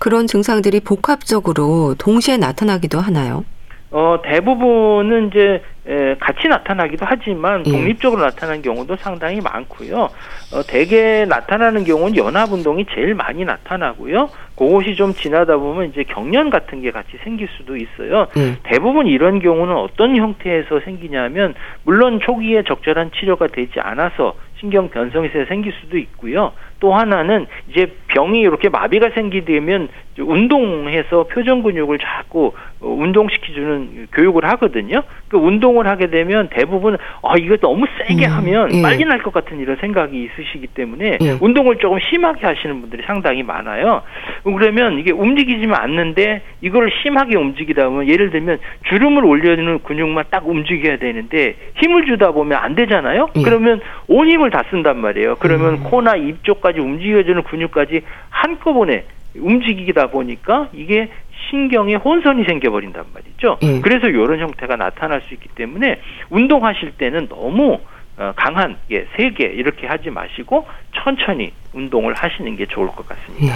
[0.00, 3.44] 그런 증상들이 복합적으로 동시에 나타나기도 하나요?
[3.92, 7.70] 어, 대부분은 이제 에, 같이 나타나기도 하지만 예.
[7.70, 8.24] 독립적으로 음.
[8.24, 9.96] 나타나는 경우도 상당히 많고요.
[9.98, 14.30] 어, 대개 나타나는 경우는 연합 운동이 제일 많이 나타나고요.
[14.56, 18.28] 그것이 좀 지나다 보면 이제 경련 같은 게 같이 생길 수도 있어요.
[18.36, 18.56] 음.
[18.62, 25.72] 대부분 이런 경우는 어떤 형태에서 생기냐면 물론 초기에 적절한 치료가 되지 않아서 신경 변성이 생길
[25.82, 26.52] 수도 있고요.
[26.82, 35.02] 또 하나는 이제 병이 이렇게 마비가 생기되면 운동해서 표정 근육을 자꾸 어, 운동시키주는 교육을 하거든요.
[35.28, 38.82] 그 운동을 하게 되면 대부분 아 이거 너무 세게 음, 하면 예.
[38.82, 41.38] 빨리 날 것 같은 이런 생각이 있으시기 때문에 예.
[41.40, 44.02] 운동을 조금 심하게 하시는 분들이 상당히 많아요.
[44.42, 50.96] 그러면 이게 움직이지만 않는데 이걸 심하게 움직이다 보면 예를 들면 주름을 올려주는 근육만 딱 움직여야
[50.98, 53.28] 되는데 힘을 주다 보면 안 되잖아요.
[53.36, 53.42] 예.
[53.42, 55.36] 그러면 온 힘을 다 쓴단 말이에요.
[55.38, 55.84] 그러면 음.
[55.84, 59.04] 코나 입 쪽까지 움직여주는 근육까지 한꺼번에
[59.36, 61.08] 움직이다 보니까 이게
[61.50, 63.58] 신경에 혼선이 생겨버린단 말이죠.
[63.62, 63.80] 예.
[63.80, 67.78] 그래서 이런 형태가 나타날 수 있기 때문에 운동하실 때는 너무
[68.18, 73.46] 어, 강한 예, 세게 이렇게 하지 마시고 천천히 운동을 하시는 게 좋을 것 같습니다.
[73.46, 73.50] 예.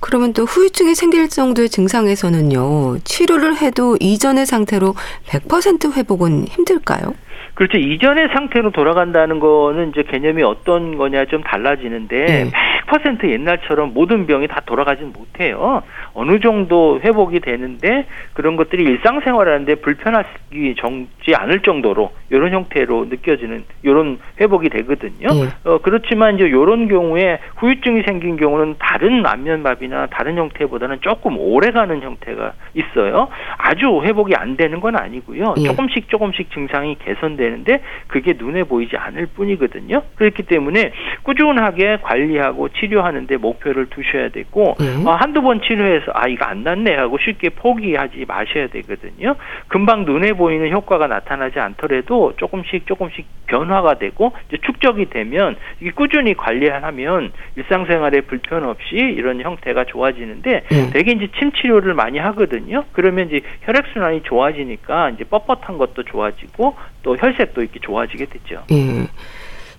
[0.00, 4.94] 그러면 또 후유증이 생길 정도의 증상에서는요, 치료를 해도 이전의 상태로
[5.26, 7.14] 100% 회복은 힘들까요?
[7.58, 7.76] 그렇죠.
[7.76, 12.50] 이전의 상태로 돌아간다는 거는 이제 개념이 어떤 거냐 좀 달라지는데 네.
[12.86, 15.82] 100% 옛날처럼 모든 병이 다 돌아가진 못해요.
[16.14, 24.20] 어느 정도 회복이 되는데 그런 것들이 일상생활하는데 불편하지 정지 않을 정도로 이런 형태로 느껴지는 이런
[24.40, 25.28] 회복이 되거든요.
[25.28, 25.48] 네.
[25.64, 32.52] 어, 그렇지만 이제 이런 경우에 후유증이 생긴 경우는 다른 안면마비나 다른 형태보다는 조금 오래가는 형태가
[32.74, 33.28] 있어요.
[33.56, 35.54] 아주 회복이 안 되는 건 아니고요.
[35.56, 35.64] 네.
[35.64, 40.02] 조금씩 조금씩 증상이 개선되 되는데 그게 눈에 보이지 않을 뿐이거든요.
[40.16, 45.06] 그렇기 때문에 꾸준하게 관리하고 치료하는데 목표를 두셔야 되고 음.
[45.06, 49.36] 어, 한두 번 치료해서 아 이거 안 낫네 하고 쉽게 포기하지 마셔야 되거든요.
[49.68, 56.34] 금방 눈에 보이는 효과가 나타나지 않더라도 조금씩 조금씩 변화가 되고 이제 축적이 되면 이게 꾸준히
[56.34, 60.90] 관리하면 일상생활에 불편 없이 이런 형태가 좋아지는데 음.
[60.92, 62.84] 대개 이제 침 치료를 많이 하거든요.
[62.92, 68.64] 그러면 이제 혈액 순환이 좋아지니까 이제 뻣뻣한 것도 좋아지고 또 혈 색도 이렇게 좋아지게 됐죠.
[68.72, 69.08] 예.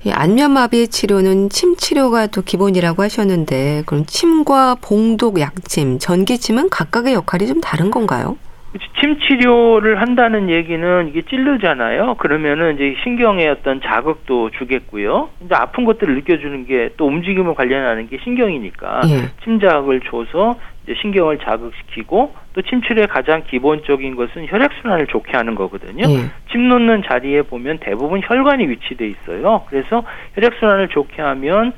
[0.06, 7.48] 이 안면마비 치료는 침 치료가 또 기본이라고 하셨는데 그럼 침과 봉독 약침, 전기침은 각각의 역할이
[7.48, 8.38] 좀 다른 건가요?
[9.00, 12.16] 침 치료를 한다는 얘기는 이게 찔르잖아요.
[12.20, 15.30] 그러면은 이제 신경에 어떤 자극도 주겠고요.
[15.44, 19.32] 이제 아픈 것들을 느껴주는 게 또 움직임을 관련하는 게 신경이니까 예.
[19.44, 25.56] 침 자극을 줘서 이제 신경을 자극시키고 또 침출의 가장 기본적인 것은 혈액 순환을 좋게 하는
[25.56, 26.04] 거거든요.
[26.10, 26.30] 예.
[26.52, 29.63] 침 놓는 자리에 보면 대부분 혈관이 위치돼 있어요.
[29.69, 30.04] 그래서
[30.36, 31.73] 혈액 순환을 좋게 하면 어,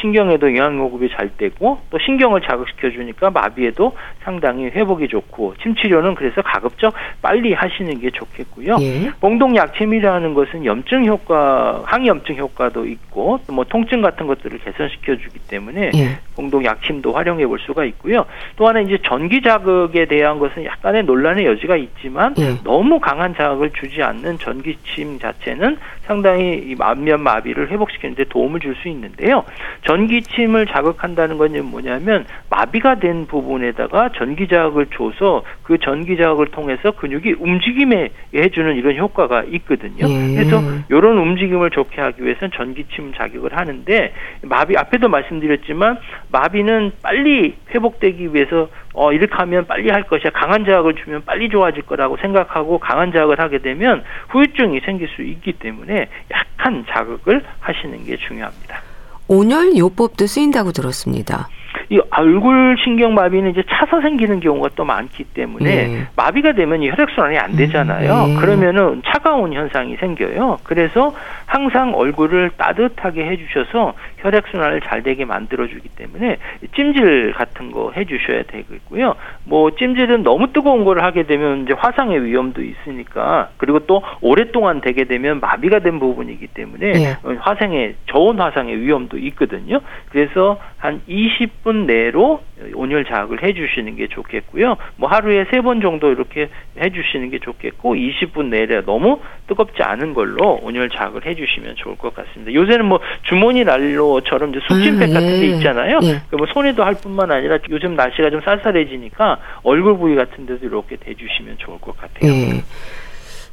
[0.00, 6.14] 신경에도 영양 공급이 잘 되고 또 신경을 자극시켜 주니까 마비에도 상당히 회복이 좋고 침 치료는
[6.14, 8.76] 그래서 가급적 빨리 하시는 게 좋겠고요.
[8.80, 9.10] 예.
[9.20, 15.38] 봉동 약침이라는 것은 염증 효과, 항염증 효과도 있고 또 뭐 통증 같은 것들을 개선시켜 주기
[15.38, 16.18] 때문에 예.
[16.34, 18.24] 봉동 약침도 활용해 볼 수가 있고요.
[18.56, 22.54] 또 하나 이제 전기 자극에 대한 것은 약간의 논란의 여지가 있지만 예.
[22.64, 28.88] 너무 강한 자극을 주지 않는 전기침 자체는 상당히 이 안면 마비를 회복시키는데 도움을 줄 수
[28.88, 29.44] 있는데요.
[29.86, 37.34] 전기침을 자극한다는 건 뭐냐면 마비가 된 부분에다가 전기 자극을 줘서 그 전기 자극을 통해서 근육이
[37.38, 40.06] 움직임에 해주는 이런 효과가 있거든요.
[40.08, 40.34] 예.
[40.34, 45.98] 그래서 이런 움직임을 좋게 하기 위해서는 전기침 자극을 하는데 마비 앞에도 말씀드렸지만
[46.30, 51.82] 마비는 빨리 회복되기 위해서 어 이렇게 하면 빨리 할 것이야 강한 자극을 주면 빨리 좋아질
[51.82, 58.16] 거라고 생각하고 강한 자극을 하게 되면 후유증이 생길 수 있기 때문에 약한 자극을 하시는 게
[58.16, 58.82] 중요합니다.
[59.28, 61.48] 온열 요법도 쓰인다고 들었습니다.
[61.90, 66.06] 이 얼굴 신경 마비는 이제 차서 생기는 경우가 또 많기 때문에 네.
[66.16, 68.24] 마비가 되면 이 혈액 순환이 안 되잖아요.
[68.24, 68.40] 음, 네.
[68.40, 70.58] 그러면은 차가운 현상이 생겨요.
[70.64, 71.14] 그래서
[71.46, 76.38] 항상 얼굴을 따뜻하게 해주셔서 혈액 순환을 잘 되게 만들어주기 때문에
[76.74, 79.14] 찜질 같은 거 해주셔야 되겠고요.
[79.44, 85.04] 뭐 찜질은 너무 뜨거운 걸 하게 되면 이제 화상의 위험도 있으니까 그리고 또 오랫동안 되게
[85.04, 87.16] 되면 마비가 된 부분이기 때문에 네.
[87.40, 89.80] 화상의 저온 화상의 위험도 있거든요.
[90.10, 92.40] 그래서 한 20분 내로
[92.74, 94.76] 온열 자극을 해주시는 게 좋겠고요.
[94.96, 96.48] 뭐 하루에 세 번 정도 이렇게
[96.80, 102.52] 해주시는 게 좋겠고 20분 내에 너무 뜨겁지 않은 걸로 온열 자극을 해주시면 좋을 것 같습니다.
[102.52, 105.56] 요새는 뭐 주머니 난로처럼 이제 숙진팩 음, 같은 게 예.
[105.56, 106.00] 있잖아요.
[106.02, 106.20] 예.
[106.36, 111.58] 뭐 손에도 할 뿐만 아니라 요즘 날씨가 좀 쌀쌀해지니까 얼굴 부위 같은 데도 이렇게 대주시면
[111.58, 112.28] 좋을 것 같아요.
[112.32, 112.64] 예.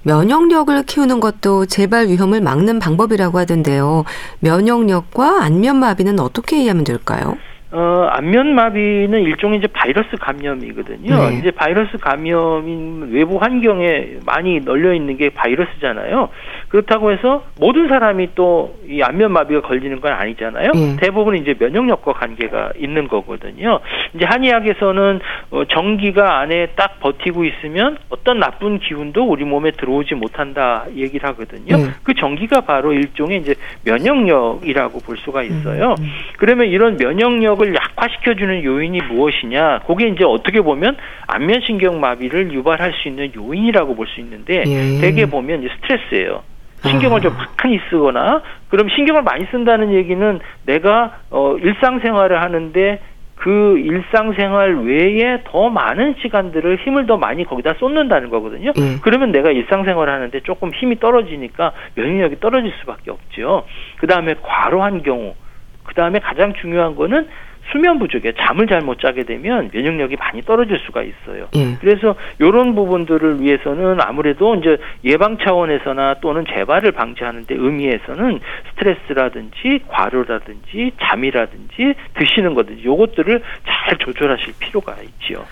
[0.04, 4.06] 면역력을 키우는 것도 재발 위험을 막는 방법이라고 하던데요.
[4.40, 7.38] 면역력과 안면마비는 어떻게 이해하면 될까요?
[7.72, 11.30] 어, 안면마비는 일종의 이제 바이러스 감염이거든요.
[11.30, 11.38] 네.
[11.38, 16.30] 이제 바이러스 감염인 외부 환경에 많이 널려 있는 게 바이러스잖아요.
[16.70, 20.72] 그렇다고 해서 모든 사람이 또 이 안면마비가 걸리는 건 아니잖아요.
[20.74, 20.96] 예.
[21.00, 23.80] 대부분 이제 면역력과 관계가 있는 거거든요.
[24.16, 25.20] 이제 한의학에서는
[25.52, 31.78] 어, 전기가 안에 딱 버티고 있으면 어떤 나쁜 기운도 우리 몸에 들어오지 못한다 얘기를 하거든요.
[31.78, 31.92] 예.
[32.02, 33.54] 그 전기가 바로 일종의 이제
[33.86, 35.90] 면역력이라고 볼 수가 있어요.
[36.00, 36.10] 음, 음.
[36.40, 39.80] 그러면 이런 면역력 을 약화시켜주는 요인이 무엇이냐?
[39.88, 40.96] 그게 이제 어떻게 보면
[41.28, 45.02] 안면신경 마비를 유발할 수 있는 요인이라고 볼 수 있는데 예.
[45.02, 46.44] 대개 보면 이제 스트레스예요.
[46.86, 47.22] 신경을 아.
[47.22, 53.00] 좀 많이 쓰거나 그럼 신경을 많이 쓴다는 얘기는 내가 어 일상생활을 하는데
[53.36, 58.72] 그 일상생활 외에 더 많은 시간들을 힘을 더 많이 거기다 쏟는다는 거거든요.
[58.78, 59.00] 음.
[59.02, 63.66] 그러면 내가 일상생활을 하는데 조금 힘이 떨어지니까 면역력이 떨어질 수밖에 없죠.
[63.98, 65.36] 그 다음에 과로한 경우,
[65.84, 67.28] 그 다음에 가장 중요한 거는
[67.72, 71.48] 수면 부족에 잠을 잘 못 자게 되면 면역력이 많이 떨어질 수가 있어요.
[71.56, 71.76] 예.
[71.82, 78.40] 그래서 이런 부분들을 위해서는 아무래도 이제 예방 차원에서나 또는 재발을 방지하는 데 의미에서는
[78.72, 85.44] 스트레스라든지 과로라든지 잠이라든지 드시는 거든지 요것들을 잘 조절하실 필요가 있지요.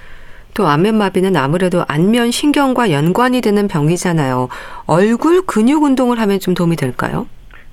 [0.55, 4.47] 또 안면마비는 아무래도 안면 신경과 연관이 되는 병이잖아요.
[4.87, 7.27] 얼굴 근육 운동을 하면 좀 도움이 될까요?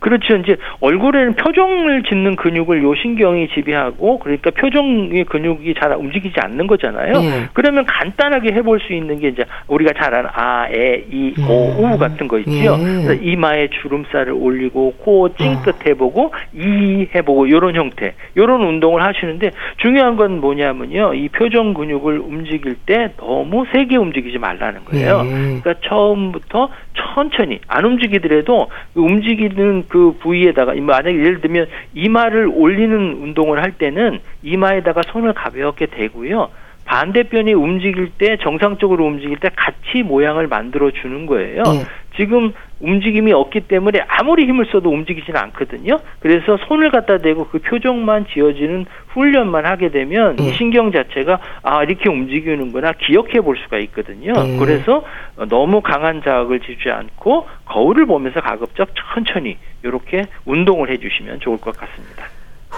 [0.04, 0.36] 그렇죠.
[0.36, 7.14] 이제 얼굴에는 표정을 짓는 근육을 요 신경이 지배하고 그러니까 표정의 근육이 잘 움직이지 않는 거잖아요.
[7.22, 7.48] 예.
[7.54, 11.94] 그러면 간단하게 해볼 수 있는 게 이제 우리가 잘 아는 아, 에, 이, 오, 예.
[11.94, 12.50] 우 같은 거 있죠.
[12.52, 13.18] 예.
[13.22, 20.38] 이마에 주름살을 올리고 코 찡긋 해보고 이 해보고 요런 형태, 요런 운동을 하시는데 중요한 건
[20.42, 21.14] 뭐냐면요.
[21.14, 25.22] 이 표정 근육을 움직일 때 너무 세게 움직이지 말라는 거예요.
[25.24, 25.30] 예.
[25.30, 33.78] 그러니까 처음부터 천천히 안 움직이더라도 움직이는 그 부위에다가 만약에 예를 들면 이마를 올리는 운동을 할
[33.78, 36.48] 때는 이마에다가 손을 가볍게 대고요.
[36.84, 41.62] 반대편이 움직일 때 정상적으로 움직일 때 같이 모양을 만들어 주는 거예요.
[41.62, 41.84] 네.
[42.16, 45.98] 지금 움직임이 없기 때문에 아무리 힘을 써도 움직이지는 않거든요.
[46.20, 50.52] 그래서 손을 갖다 대고 그 표정만 지어지는 훈련만 하게 되면 네.
[50.52, 54.32] 신경 자체가 아 이렇게 움직이는구나 기억해 볼 수가 있거든요.
[54.32, 54.56] 네.
[54.58, 55.04] 그래서
[55.48, 62.26] 너무 강한 자극을 주지 않고 거울을 보면서 가급적 천천히 이렇게 운동을 해주시면 좋을 것 같습니다.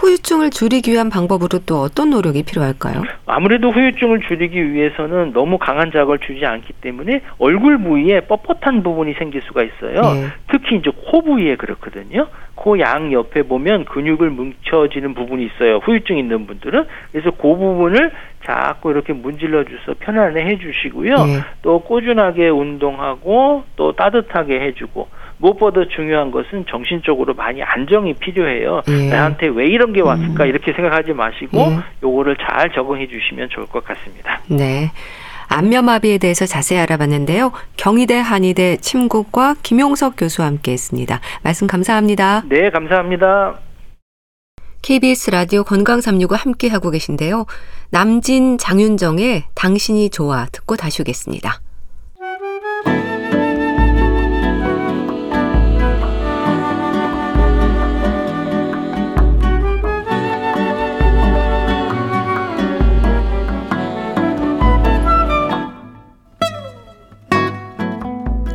[0.01, 3.03] 후유증을 줄이기 위한 방법으로 또 어떤 노력이 필요할까요?
[3.27, 9.43] 아무래도 후유증을 줄이기 위해서는 너무 강한 자극을 주지 않기 때문에 얼굴 부위에 뻣뻣한 부분이 생길
[9.43, 10.01] 수가 있어요.
[10.15, 10.27] 네.
[10.51, 12.29] 특히 이제 코 부위에 그렇거든요.
[12.55, 15.79] 코 양 옆에 보면 근육을 뭉쳐지는 부분이 있어요.
[15.79, 18.11] 후유증 있는 분들은 그래서 그 부분을
[18.45, 21.15] 자꾸 이렇게 문질러 줘서 편안해 주시고요.
[21.17, 21.41] 네.
[21.63, 28.83] 또 꾸준하게 운동하고 또 따뜻하게 해 주고 무엇보다 중요한 것은 정신적으로 많이 안정이 필요해요.
[28.88, 29.09] 예.
[29.11, 30.49] 나한테 왜 이런 게 왔을까 음.
[30.49, 31.79] 이렇게 생각하지 마시고 예.
[32.03, 34.40] 요거를 잘 적응해 주시면 좋을 것 같습니다.
[34.49, 34.90] 네.
[35.49, 37.53] 안면마비에 대해서 자세히 알아봤는데요.
[37.77, 41.20] 경희대 한의대 침국과 김용석 교수와 함께했습니다.
[41.42, 42.42] 말씀 감사합니다.
[42.49, 43.61] 네, 감사합니다.
[44.83, 47.46] KBS 라디오 건강 365 함께 하고 계신데요.
[47.90, 51.61] 남진 장윤정의 당신이 좋아 듣고 다시 오겠습니다.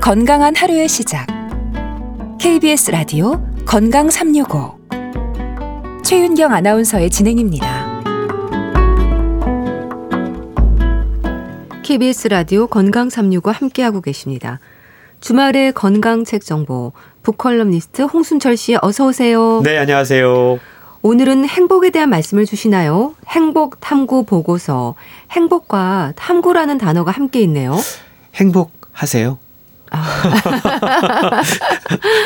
[0.02, 1.28] 건강한 하루의 시작.
[2.40, 4.74] KBS 라디오 건강 365.
[6.04, 8.02] 최윤경 아나운서의 진행입니다.
[11.84, 14.60] KBS 라디오 건강 365 함께하고 계십니다.
[15.20, 19.62] 주말의 건강 책 정보 북컬럼니스트 홍순철 씨 어서 오세요.
[19.64, 20.60] 네, 안녕하세요.
[21.04, 23.14] 오늘은 행복에 대한 말씀을 주시나요?
[23.28, 24.96] 행복 탐구 보고서.
[25.30, 27.78] 행복과 탐구라는 단어가 함께 있네요.
[28.34, 29.38] 행복하세요?
[29.92, 31.42] 아.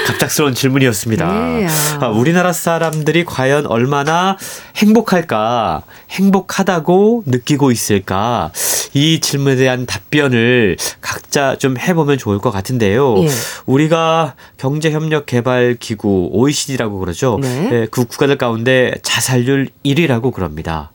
[0.08, 1.26] 갑작스러운 질문이었습니다.
[1.26, 1.68] 네,
[2.00, 2.08] 아.
[2.08, 4.38] 우리나라 사람들이 과연 얼마나
[4.76, 8.52] 행복할까, 행복하다고 느끼고 있을까,
[8.94, 13.24] 이 질문에 대한 답변을 각자 좀 해보면 좋을 것 같은데요.
[13.24, 13.28] 예.
[13.66, 17.38] 우리가 경제협력개발기구 OECD라고 그러죠.
[17.42, 17.70] 네.
[17.70, 20.92] 네, 그 국가들 가운데 자살률 1위라고 그럽니다.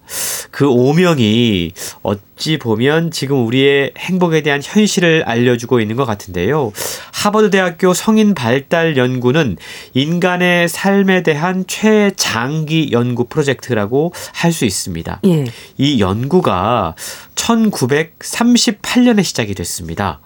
[0.51, 6.73] 그 오명이 어찌 보면 지금 우리의 행복에 대한 현실을 알려주고 있는 것 같은데요.
[7.13, 9.57] 하버드 대학교 성인 발달 연구는
[9.95, 15.21] 인간의 삶에 대한 최장기 연구 프로젝트 라고 할 수 있습니다.
[15.27, 15.45] 예.
[15.79, 16.95] 이 연구가
[17.35, 20.21] 1938년에 시작이 됐습니다.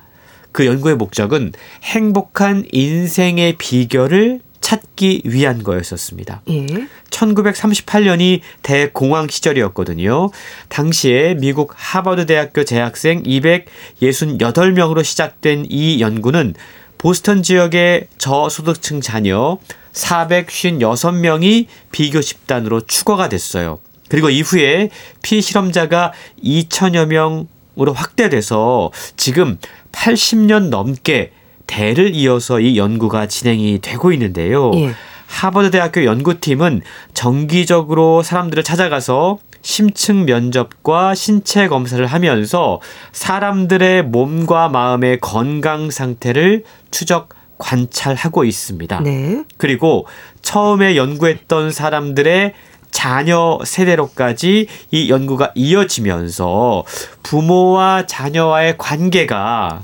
[0.52, 1.52] 그 연구의 목적은
[1.83, 6.42] 행복한 인생의 비결을 찾기 위한 거였었습니다.
[6.48, 6.66] 예.
[7.11, 10.30] 1938년이 대공황 시절이었거든요.
[10.68, 16.54] 당시에 미국 하버드 대학교 재학생 268명으로 시작된 이 연구는
[16.96, 19.59] 보스턴 지역의 저소득층 자녀
[19.94, 23.78] 456명이 비교 집단으로 추가가 됐어요.
[24.09, 24.90] 그리고 이후에
[25.22, 29.59] 피실험자가 2천여 명으로 확대돼서 지금
[29.92, 31.33] 80년 넘게
[31.66, 34.70] 대를 이어서 이 연구가 진행이 되고 있는데요.
[34.74, 34.94] 예.
[35.26, 36.83] 하버드 대학교 연구팀은
[37.14, 42.80] 정기적으로 사람들을 찾아가서 심층 면접과 신체 검사를 하면서
[43.12, 47.30] 사람들의 몸과 마음의 건강 상태를 추적
[47.64, 49.00] 관찰하고 있습니다.
[49.00, 49.42] 네.
[49.57, 50.07] 그리고
[50.42, 52.53] 처음에 연구했던 사람들의
[52.90, 56.85] 자녀 세대로까지 이 연구가 이어지면서
[57.22, 59.83] 부모와 자녀와의 관계가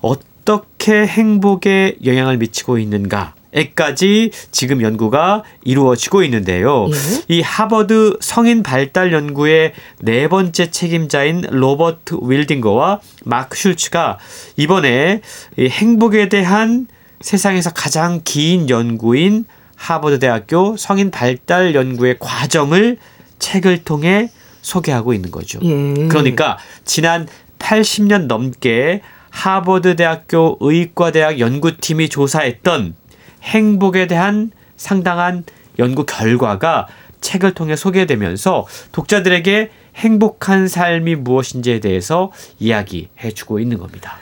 [0.00, 6.88] 어떻게 행복에 영향을 미치고 있는가 에까지 지금 연구가 이루어지고 있는데요.
[6.90, 7.24] 예?
[7.28, 14.18] 이 하버드 성인 발달 연구의 네 번째 책임자인 로버트 윌딩거와 마크 슐츠가
[14.56, 15.20] 이번에
[15.56, 16.88] 이 행복에 대한
[17.24, 22.98] 세상에서 가장 긴 연구인 하버드 대학교 성인 발달 연구의 과정을
[23.38, 24.28] 책을 통해
[24.60, 25.58] 소개하고 있는 거죠.
[25.62, 26.06] 예.
[26.08, 27.26] 그러니까 지난
[27.58, 32.94] 80년 넘게 하버드 대학교 의과대학 연구팀이 조사했던
[33.42, 35.44] 행복에 대한 상당한
[35.78, 36.88] 연구 결과가
[37.22, 44.18] 책을 통해 소개되면서 독자들에게 행복한 삶이 무엇인지에 대해서 이야기해 주고 있는 겁니다.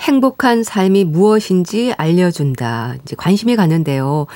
[0.00, 2.96] 행복한 삶이 무엇인지 알려준다.
[3.02, 4.26] 이제 관심이 가는데요.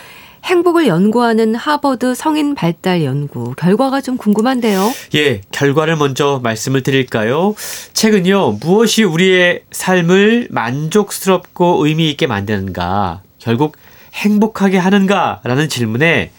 [0.44, 4.90] 행복을 연구하는 하버드 성인 발달 연구 결과가 좀 궁금한데요.
[5.14, 7.54] 예, 결과를 먼저 말씀을 드릴까요?
[7.92, 13.22] 책은요, 무엇이 우리의 삶을 만족스럽고 의미 있게 만드는가?
[13.38, 13.76] 결국
[14.14, 16.30] 행복하게 하는가라는 질문에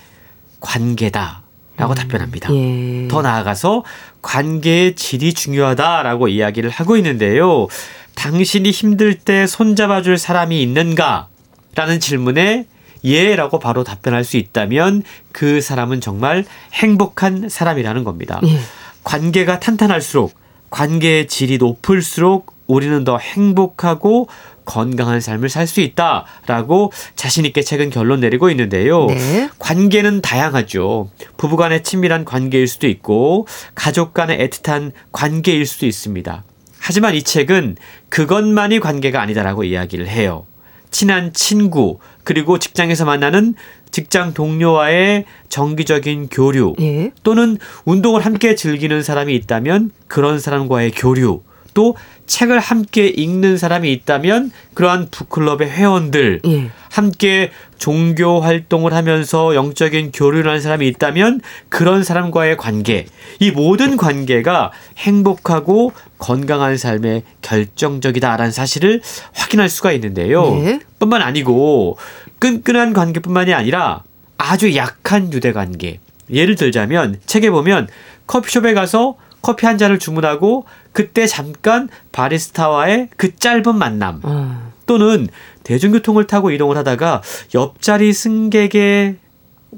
[0.60, 1.42] 관계다.
[1.78, 2.54] 라고 음, 답변합니다.
[2.54, 3.08] 예.
[3.08, 3.84] 더 나아가서
[4.22, 7.68] 관계의 질이 중요하다라고 이야기를 하고 있는데요.
[8.16, 11.28] 당신이 힘들 때 손잡아 줄 사람이 있는가?
[11.76, 12.66] 라는 질문에
[13.04, 18.40] 예 라고 바로 답변할 수 있다면 그 사람은 정말 행복한 사람이라는 겁니다.
[18.44, 18.60] 예.
[19.04, 20.34] 관계가 탄탄할수록
[20.70, 24.30] 관계의 질이 높을수록 우리는 더 행복하고
[24.66, 29.08] 건강한 삶을 살 수 있다라고 자신 있게 책은 결론 내리고 있는데요.
[29.08, 29.50] 네.
[29.60, 31.10] 관계는 다양하죠.
[31.38, 36.44] 부부 간의 친밀한 관계일 수도 있고, 가족 간의 애틋한 관계일 수도 있습니다.
[36.82, 37.78] 하지만 이 책은
[38.10, 40.46] 그것만이 관계가 아니다라고 이야기를 해요.
[40.90, 43.54] 친한 친구, 그리고 직장에서 만나는
[43.92, 47.12] 직장 동료와의 정기적인 교류, 예.
[47.24, 51.96] 또는 운동을 함께 즐기는 사람이 있다면 그런 사람과의 교류, 또
[52.32, 56.72] 책을 함께 읽는 사람이 있다면 그러한 북클럽의 회원들 예.
[56.90, 63.06] 함께 종교 활동을 하면서 영적인 교류를 하는 사람이 있다면 그런 사람과의 관계
[63.42, 69.02] 이 모든 관계가 행복하고 건강한 삶에 결정적이다라는 사실을
[69.34, 70.58] 확인할 수가 있는데요.
[70.64, 70.80] 예.
[71.00, 71.98] 뿐만 아니고
[72.40, 74.04] 끈끈한 관계뿐만이 아니라
[74.38, 76.00] 아주 약한 유대 관계
[76.32, 77.90] 예를 들자면 책에 보면
[78.26, 84.72] 커피숍에 가서 커피 한 잔을 주문하고 그때 잠깐 바리스타와의 그 짧은 만남 어.
[84.86, 85.28] 또는
[85.64, 87.22] 대중교통을 타고 이동을 하다가
[87.54, 89.18] 옆자리 승객의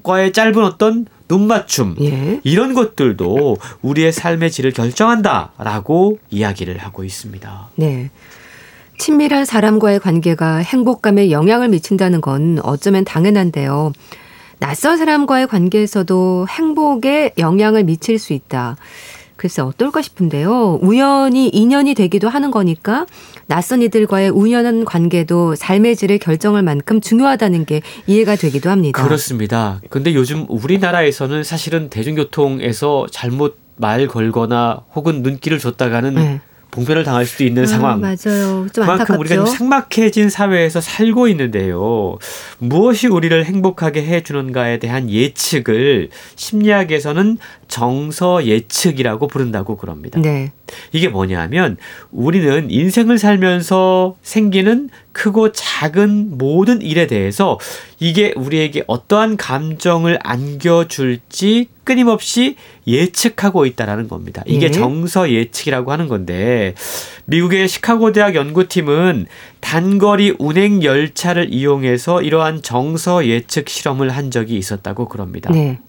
[0.01, 2.39] 과의 짧은 어떤 눈맞춤 예.
[2.43, 7.69] 이런 것들도 우리의 삶의 질을 결정한다라고 이야기를 하고 있습니다.
[7.75, 8.09] 네.
[8.97, 13.91] 친밀한 사람과의 관계가 행복감에 영향을 미친다는 건 어쩌면 당연한데요.
[14.59, 18.77] 낯선 사람과의 관계에서도 행복에 영향을 미칠 수 있다.
[19.43, 20.79] 글쎄 어떨까 싶은데요.
[20.81, 23.05] 우연히 인연이 되기도 하는 거니까
[23.47, 29.03] 낯선 이들과의 우연한 관계도 삶의 질을 결정할 만큼 중요하다는 게 이해가 되기도 합니다.
[29.03, 29.81] 그렇습니다.
[29.89, 36.39] 근데 요즘 우리나라에서는 사실은 대중교통에서 잘못 말 걸거나 혹은 눈길을 줬다가는 네.
[36.73, 38.01] 봉변을 당할 수도 있는 아, 상황.
[38.01, 38.15] 맞아요.
[38.73, 39.19] 좀 그만큼 안타깝죠?
[39.19, 42.17] 우리가 좀 삭막해진 사회에서 살고 있는데요.
[42.57, 47.37] 무엇이 우리를 행복하게 해주는가에 대한 예측을 심리학에서는
[47.73, 50.21] 정서 예측이라고 부른다고 그럽니다.
[50.21, 50.51] 네.
[50.91, 51.77] 이게 뭐냐면
[52.11, 57.57] 우리는 인생을 살면서 생기는 크고 작은 모든 일에 대해서
[57.99, 64.43] 이게 우리에게 어떠한 감정을 안겨줄지 끊임없이 예측하고 있다라는 겁니다.
[64.45, 64.71] 이게 예.
[64.71, 66.75] 정서 예측이라고 하는 건데
[67.25, 69.25] 미국의 시카고 대학 연구팀은
[69.61, 75.51] 단거리 운행 열차를 이용해서 이러한 정서 예측 실험을 한 적이 있었다고 그럽니다.
[75.51, 75.79] 네.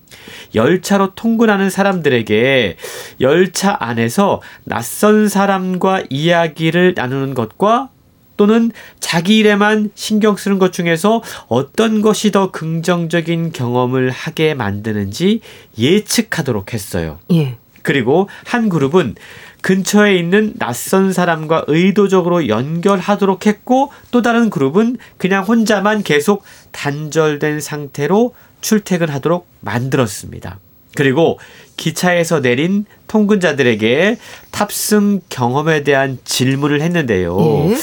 [0.55, 2.77] 열차로 통근하는 사람들에게
[3.21, 7.91] 열차 안에서 낯선 사람과 이야기를 나누는 것과
[8.37, 15.41] 또는 자기 일에만 신경 쓰는 것 중에서 어떤 것이 더 긍정적인 경험을 하게 만드는지
[15.79, 17.19] 예측하도록 했어요.
[17.33, 17.57] 예.
[17.83, 19.15] 그리고 한 그룹은
[19.61, 28.35] 근처에 있는 낯선 사람과 의도적으로 연결하도록 했고 또 다른 그룹은 그냥 혼자만 계속 단절된 상태로
[28.65, 30.59] 출퇴근하도록 만들었습니다.
[30.97, 31.39] 그리고
[31.77, 34.17] 기차에서 내린 통근자들에게
[34.51, 37.37] 탑승 경험에 대한 질문을 했는데요.
[37.71, 37.77] 예?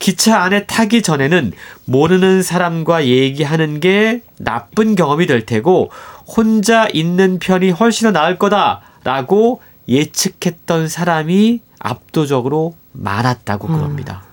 [0.00, 1.52] 기차 안에 타기 전에는
[1.84, 5.90] 모르는 사람과 얘기하는 게 나쁜 경험이 될 테고
[6.26, 13.76] 혼자 있는 편이 훨씬 더 나을 거다라고 예측했던 사람이 압도적으로 많았다고 음.
[13.76, 14.24] 그럽니다.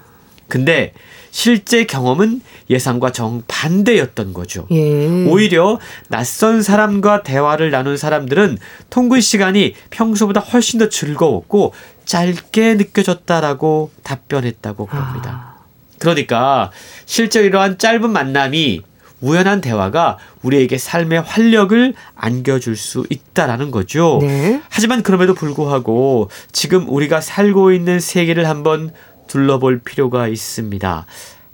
[0.47, 0.93] 근데
[1.33, 4.67] 실제 경험은 예상과 정반대였던 거죠.
[4.69, 5.25] 예.
[5.25, 8.59] 오히려 낯선 사람과 대화를 나눈 사람들은
[8.91, 11.73] 통근 시간이 평소보다 훨씬 더 즐거웠고
[12.05, 15.57] 짧게 느껴졌다라고 답변했다고 그럽니다.
[15.57, 15.63] 아.
[15.97, 16.69] 그러니까
[17.07, 18.81] 실제 이러한 짧은 만남이
[19.21, 24.19] 우연한 대화가 우리에게 삶의 활력을 안겨줄 수 있다라는 거죠.
[24.21, 24.61] 네.
[24.69, 28.91] 하지만 그럼에도 불구하고 지금 우리가 살고 있는 세계를 한번
[29.27, 31.05] 둘러볼 필요가 있습니다.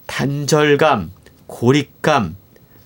[0.08, 1.12] 단절감,
[1.48, 2.36] 고립감,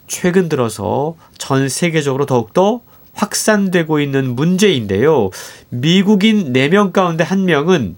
[0.07, 2.81] 최근 들어서 전 세계적으로 더욱더
[3.13, 5.29] 확산되고 있는 문제인데요.
[5.69, 7.95] 미국인 4명 가운데 1명은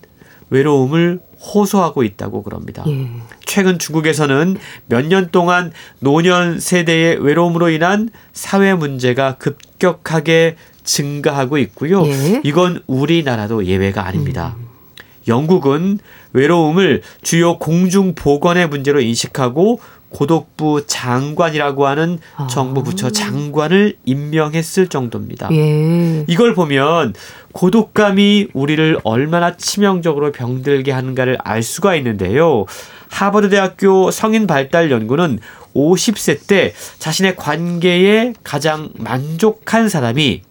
[0.50, 1.20] 외로움을
[1.54, 2.84] 호소하고 있다고 그럽니다.
[2.88, 3.10] 예.
[3.46, 4.58] 최근 중국에서는
[4.88, 12.06] 몇 년 동안 노년 세대의 외로움으로 인한 사회 문제가 급격하게 증가하고 있고요.
[12.08, 12.42] 예.
[12.44, 14.56] 이건 우리나라도 예외가 아닙니다.
[14.60, 14.65] 음.
[15.28, 16.00] 영국은
[16.34, 22.48] 외로움을 주요 공중 보건의 문제로 인식하고 고독부 장관이라고 하는 아.
[22.48, 25.50] 정부 부처 장관을 임명했을 정도입니다.
[25.52, 26.24] 예.
[26.28, 27.14] 이걸 보면
[27.52, 32.66] 고독감이 우리를 얼마나 치명적으로 병들게 하는가를 알 수가 있는데요.
[33.10, 35.40] 하버드 대학교 성인 발달 연구는
[35.76, 40.42] 50세 때 자신의 관계에 가장 만족한 사람이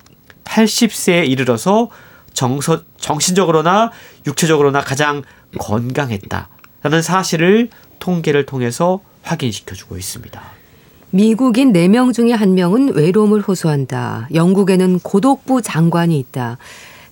[0.44, 1.88] 80세에 이르러서
[2.34, 3.90] 정서, 정신적으로나
[4.26, 5.22] 육체적으로나 가장
[5.58, 10.42] 건강했다라는 사실을 통계를 통해서 확인시켜주고 있습니다.
[11.10, 14.28] 미국인 4명 중에 1명은 외로움을 호소한다.
[14.34, 16.58] 영국에는 고독부 장관이 있다.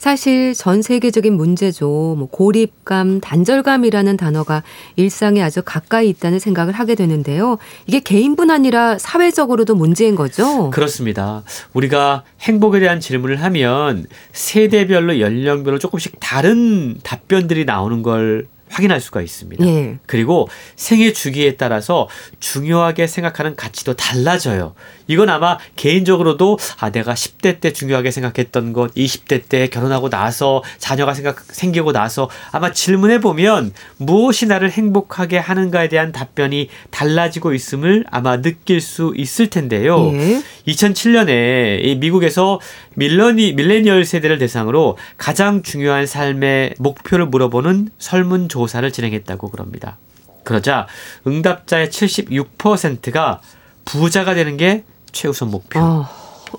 [0.03, 2.17] 사실 전 세계적인 문제죠.
[2.19, 4.65] 뭐 고립감, 단절감이라는 단어가
[4.97, 7.57] 일상에 아주 가까이 있다는 생각을 하게 되는데요.
[7.87, 10.71] 이게 개인뿐 아니라 사회적으로도 문제인 거죠.
[10.71, 11.45] 그렇습니다.
[11.73, 19.65] 우리가 행복에 대한 질문을 하면 세대별로 연령별로 조금씩 다른 답변들이 나오는 걸 확인할 수가 있습니다.
[19.67, 19.99] 예.
[20.07, 22.09] 그리고 생애 주기에 따라서
[22.41, 24.75] 중요하게 생각하는 가치도 달라져요.
[25.07, 31.13] 이건 아마 개인적으로도 아 내가 10대 때 중요하게 생각했던 것, 20대 때 결혼하고 나서 자녀가
[31.13, 38.41] 생각 생기고 나서 아마 질문해 보면 무엇이 나를 행복하게 하는가에 대한 답변이 달라지고 있음을 아마
[38.41, 40.11] 느낄 수 있을 텐데요.
[40.15, 40.43] 예.
[40.67, 42.59] 2007년에 미국에서
[42.95, 49.99] 밀러니 밀레니얼 세대를 대상으로 가장 중요한 삶의 목표를 물어보는 설문 조 사를 진행했다고 그럽니다.
[50.45, 50.87] 그러자
[51.27, 53.41] 응답자의 76%가
[53.85, 56.07] 부자가 되는 게 최우선 목표라고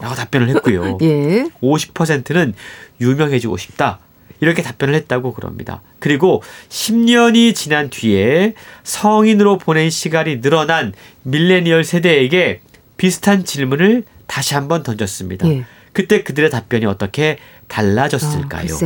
[0.01, 0.15] 어.
[0.15, 0.97] 답변을 했고요.
[1.03, 1.45] 예.
[1.61, 2.53] 50%는
[3.01, 3.99] 유명해지고 싶다.
[4.39, 5.81] 이렇게 답변을 했다고 그럽니다.
[5.99, 10.93] 그리고 10년이 지난 뒤에 성인으로 보낸 시간이 늘어난
[11.23, 12.61] 밀레니얼 세대에게
[12.97, 15.47] 비슷한 질문을 다시 한번 던졌습니다.
[15.47, 15.65] 예.
[15.93, 17.37] 그때 그들의 답변이 어떻게
[17.67, 18.65] 달라졌을까요?
[18.65, 18.77] 아,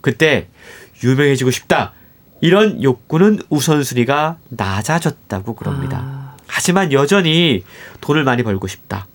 [0.00, 0.46] 그때
[1.02, 1.92] 유명해지고 싶다.
[2.40, 6.00] 이런 욕구는 우선순위가 낮아졌다고 그럽니다.
[6.02, 6.36] 아.
[6.46, 7.64] 하지만 여전히
[8.00, 9.06] 돈을 많이 벌고 싶다.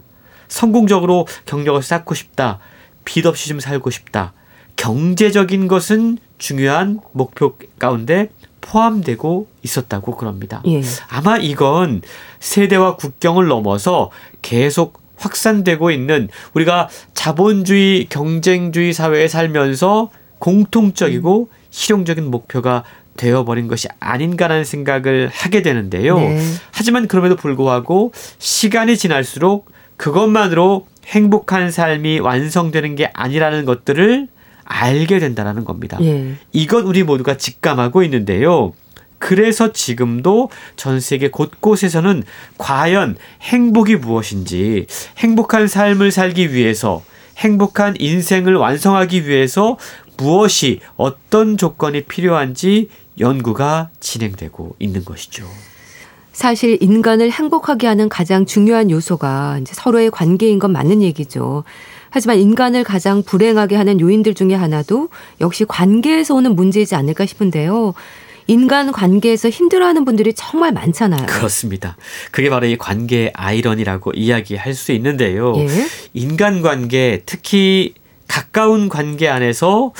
[0.48, 2.60] 성공적으로 경력을 쌓고 싶다.
[3.06, 4.34] 빚 없이 좀 살고 싶다.
[4.76, 8.30] 경제적인 것은 중요한 목표 가운데
[8.62, 10.62] 포함되고 있었다고 그럽니다.
[10.68, 10.82] 예.
[11.10, 12.02] 아마 이건
[12.40, 14.12] 세대와 국경을 넘어서
[14.42, 20.10] 계속 확산되고 있는 우리가 자본주의 경쟁주의 사회에 살면서
[20.40, 22.84] 공통적이고 실용적인 목표가
[23.18, 26.18] 되어버린 것이 아닌가라는 생각을 하게 되는데요.
[26.18, 26.40] 네.
[26.72, 34.28] 하지만 그럼에도 불구하고 시간이 지날수록 그것만으로 행복한 삶이 완성되는 게 아니라는 것들을
[34.64, 35.98] 알게 된다는 겁니다.
[36.02, 36.36] 예.
[36.54, 38.74] 이건 우리 모두가 직감하고 있는데요.
[39.20, 42.24] 그래서 지금도 전 세계 곳곳에서는
[42.58, 47.04] 과연 행복이 무엇인지, 행복한 삶을 살기 위해서,
[47.38, 49.78] 행복한 인생을 완성하기 위해서
[50.22, 55.46] 무엇이 어떤 조건이 필요한지 연구가 진행되고 있는 것이죠.
[56.32, 61.64] 사실 인간을 행복하게 하는 가장 중요한 요소가 이제 서로의 관계인 건 맞는 얘기죠.
[62.10, 65.10] 하지만 인간을 가장 불행하게 하는 요인들 중에 하나도
[65.40, 67.94] 역시 관계에서 오는 문제이지 않을까 싶은데요.
[68.48, 71.26] 인간 관계에서 힘들어하는 분들이 정말 많잖아요.
[71.26, 71.96] 그렇습니다.
[72.32, 75.54] 그게 바로 이 관계의 아이러니라고 이야기할 수 있는데요.
[75.58, 75.68] 예?
[76.14, 77.94] 인간 관계, 특히
[78.32, 79.92] 가까운 관계 안에서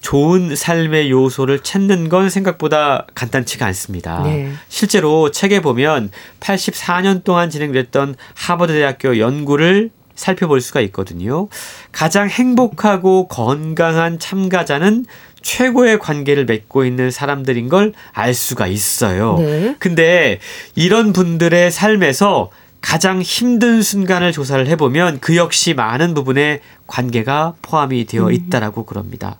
[0.00, 4.22] 좋은 삶의 요소를 찾는 건 생각보다 간단치가 않습니다.
[4.22, 4.52] 네.
[4.68, 11.48] 실제로 책에 보면 84년 동안 진행됐던 하버드 대학교 연구를 살펴볼 수가 있거든요.
[11.90, 15.06] 가장 행복하고 건강한 참가자는
[15.42, 19.36] 최고의 관계를 맺고 있는 사람들인 걸 알 수가 있어요.
[19.38, 19.74] 네.
[19.80, 20.38] 근데
[20.76, 22.50] 이런 분들의 삶에서
[22.80, 28.32] 가장 힘든 순간을 조사를 해보면 그 역시 많은 부분에 관계가 포함이 되어 음.
[28.32, 29.38] 있다라고 그럽니다.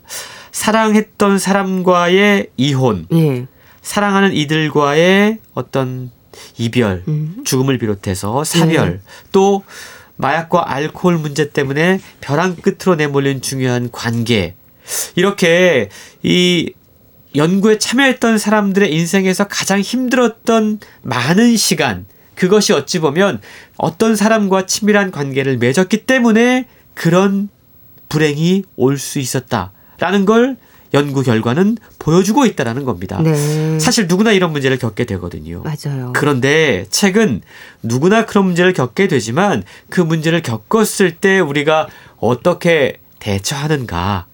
[0.53, 3.47] 사랑했던 사람과의 이혼, 네.
[3.83, 6.11] 사랑하는 이들과의 어떤
[6.59, 7.43] 이별, 음.
[7.45, 9.01] 죽음을 비롯해서 사별, 네.
[9.33, 9.65] 또
[10.17, 14.55] 마약과 알코올 문제 때문에 벼랑 끝으로 내몰린 중요한 관계.
[15.15, 15.89] 이렇게
[16.23, 16.73] 이
[17.37, 22.05] 연구에 참여했던 사람들의 인생에서 가장 힘들었던 많은 시간,
[22.41, 23.39] 그것이 어찌 보면
[23.77, 27.51] 어떤 사람과 친밀한 관계를 맺었기 때문에 그런
[28.09, 30.57] 불행이 올 수 있었다라는 걸
[30.95, 33.21] 연구 결과는 보여주고 있다라는 겁니다.
[33.23, 33.79] 네.
[33.79, 35.63] 사실 누구나 이런 문제를 겪게 되거든요.
[35.63, 36.15] 맞아요.
[36.17, 37.43] 그런데 책은
[37.83, 44.25] 누구나 그런 문제를 겪게 되지만 그 문제를 겪었을 때 우리가 어떻게 대처하는가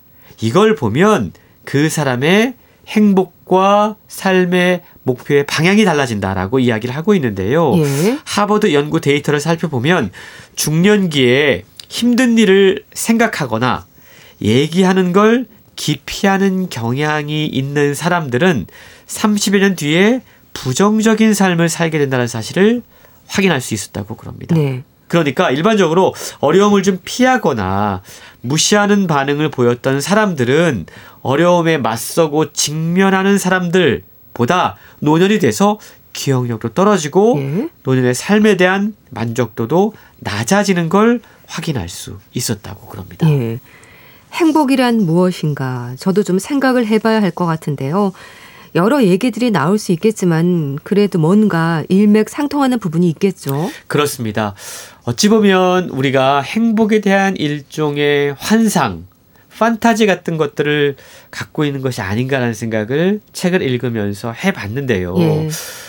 [0.41, 1.33] 이걸 보면
[1.65, 2.55] 그 사람의
[2.87, 7.73] 행복과 삶의 목표의 방향이 달라진다라고 이야기를 하고 있는데요.
[7.77, 8.19] 예.
[8.25, 10.11] 하버드 연구 데이터를 살펴보면
[10.57, 13.87] 중년기에 힘든 일을 생각하거나
[14.43, 15.47] 얘기하는 걸
[15.77, 18.67] 기피하는 경향이 있는 사람들은
[19.07, 22.83] 30여 년 뒤에 부정적인 삶을 살게 된다는 사실을
[23.29, 24.57] 확인할 수 있었다고 그럽니다.
[24.57, 24.83] 네.
[25.07, 28.03] 그러니까 일반적으로 어려움을 좀 피하거나
[28.41, 30.87] 무시하는 반응을 보였던 사람들은
[31.23, 34.03] 어려움에 맞서고 직면하는 사람들
[34.37, 35.79] 보다 노년이 돼서
[36.13, 37.69] 기억력도 떨어지고 예?
[37.85, 43.29] 노년의 삶에 대한 만족도도 낮아지는 걸 확인할 수 있었다고 그럽니다.
[43.31, 43.59] 예.
[44.33, 48.13] 행복이란 무엇인가 저도 좀 생각을 해봐야 할 것 같은데요.
[48.75, 53.71] 여러 얘기들이 나올 수 있겠지만 그래도 뭔가 일맥상통하는 부분이 있겠죠.
[53.87, 54.55] 그렇습니다.
[55.05, 59.07] 어찌 보면 우리가 행복에 대한 일종의 환상,
[59.59, 60.97] 판타지 같은 것들을
[61.31, 65.15] 갖고 있는 것이 아닌가라는 생각을 책을 읽으면서 해봤는데요.
[65.19, 65.49] 예.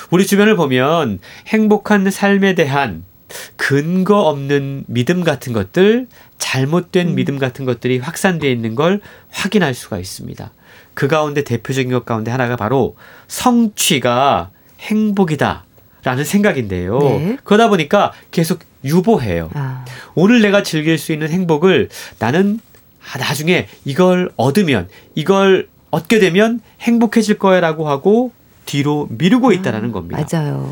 [0.09, 3.03] 우리 주변을 보면 행복한 삶에 대한
[3.57, 6.07] 근거 없는 믿음 같은 것들,
[6.37, 7.15] 잘못된 음.
[7.15, 9.01] 믿음 같은 것들이 확산되어 있는 걸
[9.31, 10.51] 확인할 수가 있습니다.
[10.93, 12.95] 그 가운데 대표적인 것 가운데 하나가 바로
[13.27, 15.65] 성취가 행복이다.
[16.03, 16.99] 라는 생각인데요.
[16.99, 17.37] 네.
[17.43, 19.49] 그러다 보니까 계속 유보해요.
[19.55, 19.83] 아.
[20.15, 21.89] 오늘 내가 즐길 수 있는 행복을
[22.19, 22.61] 나는
[23.11, 28.31] 아, 나중에 이걸 얻으면, 이걸 얻게 되면 행복해질 거야라고 하고
[28.65, 30.25] 뒤로 미루고 있다라는 아, 겁니다.
[30.29, 30.71] 맞아요.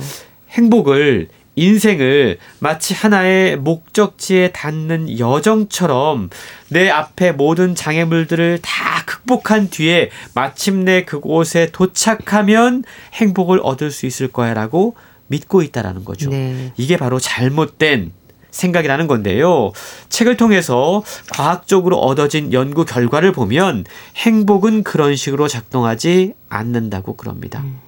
[0.49, 6.29] 행복을 인생을 마치 하나의 목적지에 닿는 여정처럼
[6.67, 12.83] 내 앞에 모든 장애물들을 다 극복한 뒤에 마침내 그곳에 도착하면
[13.13, 14.95] 행복을 얻을 수 있을 거야라고
[15.27, 16.29] 믿고 있다라는 거죠.
[16.29, 16.73] 네.
[16.75, 18.11] 이게 바로 잘못된
[18.55, 19.73] 생각이라는 건데요.
[20.09, 23.83] 책을 통해서 과학적으로 얻어진 연구 결과를 보면
[24.15, 27.59] 행복은 그런 식으로 작동하지 않는다고 그럽니다.
[27.59, 27.79] 음.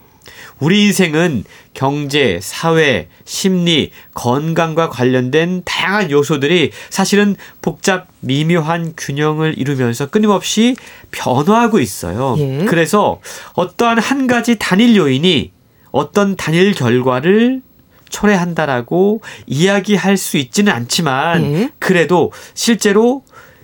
[0.59, 1.43] 우리 인생은
[1.73, 10.75] 경제, 사회, 심리, 건강과 관련된 다양한 요소들이 사실은 복잡 미묘한 균형을 이루면서 끊임없이
[11.11, 12.35] 변화하고 있어요.
[12.39, 12.65] 예.
[12.67, 13.21] 그래서
[13.53, 15.51] 어떠한 한 가지 단일 요인이
[15.91, 17.61] 어떤 단일 결과를
[18.09, 21.69] 초래한다라고 이야기할 수 있지는 않지만 예.
[21.79, 23.23] 그래도 실제로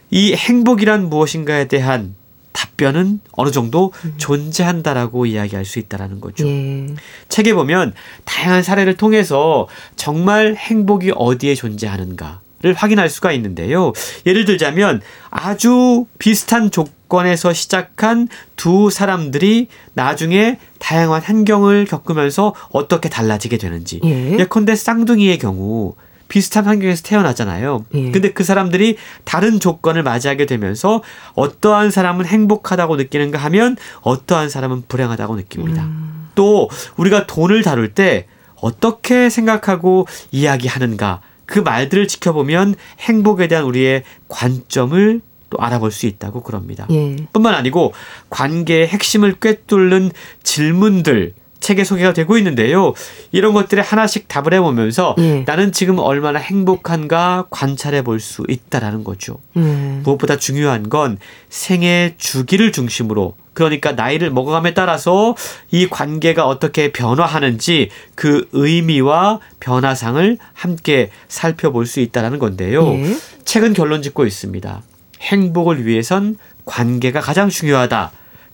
[0.09, 2.15] 이 행복이란 무엇인가에 대한
[2.51, 4.13] 답변은 어느 정도 음.
[4.17, 6.47] 존재한다라고 이야기할 수 있다라는 거죠.
[6.47, 6.87] 예.
[7.27, 13.91] 책에 보면 다양한 사례를 통해서 정말 행복이 어디에 존재하는가 를 확인할 수가 있는데요.
[14.25, 23.99] 예를 들자면 아주 비슷한 조건에서 시작한 두 사람들이 나중에 다양한 환경을 겪으면서 어떻게 달라지게 되는지.
[24.05, 24.37] 예.
[24.39, 25.95] 예컨대 쌍둥이의 경우
[26.29, 27.85] 비슷한 환경에서 태어나잖아요.
[27.95, 28.11] 예.
[28.11, 28.95] 근데 그 사람들이
[29.25, 31.03] 다른 조건을 맞이하게 되면서
[31.33, 35.83] 어떠한 사람은 행복하다고 느끼는가 하면 어떠한 사람은 불행하다고 느낍니다.
[35.83, 36.29] 음.
[36.33, 45.21] 또 우리가 돈을 다룰 때 어떻게 생각하고 이야기하는가 그 말들을 지켜보면 행복에 대한 우리의 관점을
[45.49, 46.87] 또 알아볼 수 있다고 그럽니다.
[46.89, 47.15] 예.
[47.31, 47.93] 뿐만 아니고
[48.29, 51.33] 관계의 핵심을 꿰뚫는 질문들
[51.63, 52.93] 책에 소개가 되고 있는데요.
[53.31, 55.43] 이런 것들에 하나씩 답을 해보면서 예.
[55.47, 59.37] 나는 지금 얼마나 행복한가 관찰해 볼 수 있다라는 거죠.
[59.57, 59.59] 예.
[60.03, 61.17] 무엇보다 중요한 건
[61.49, 65.35] 생애 주기를 중심으로 그러니까 나이를 먹어감에 따라서
[65.71, 72.85] 이 관계가 어떻게 변화하는지 그 의미와 변화상을 함께 살펴볼 수 있다라는 건데요.
[72.93, 73.15] 예.
[73.45, 74.81] 책은 결론 짓고 있습니다.
[75.21, 78.11] 행복을 위해선 관계가 가장 중요하다.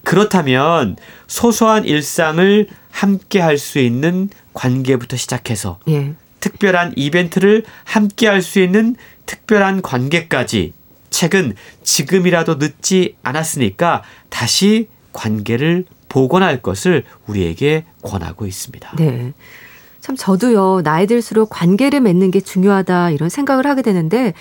[0.09, 0.95] 그렇다면
[1.27, 6.15] 소소한 일상을 함께 할 수 있는 관계부터 시작해서 예.
[6.39, 8.95] 특별한 이벤트를 함께 할 수 있는
[9.27, 10.73] 특별한 관계까지
[11.11, 11.53] 책은
[11.83, 18.95] 지금이라도 늦지 않았으니까 다시 관계를 복원할 것을 우리에게 권하고 있습니다.
[18.97, 19.33] 네.
[19.99, 24.33] 참 저도요 나이 들수록 관계를 맺는 게 중요하다 이런 생각을 하게 되는데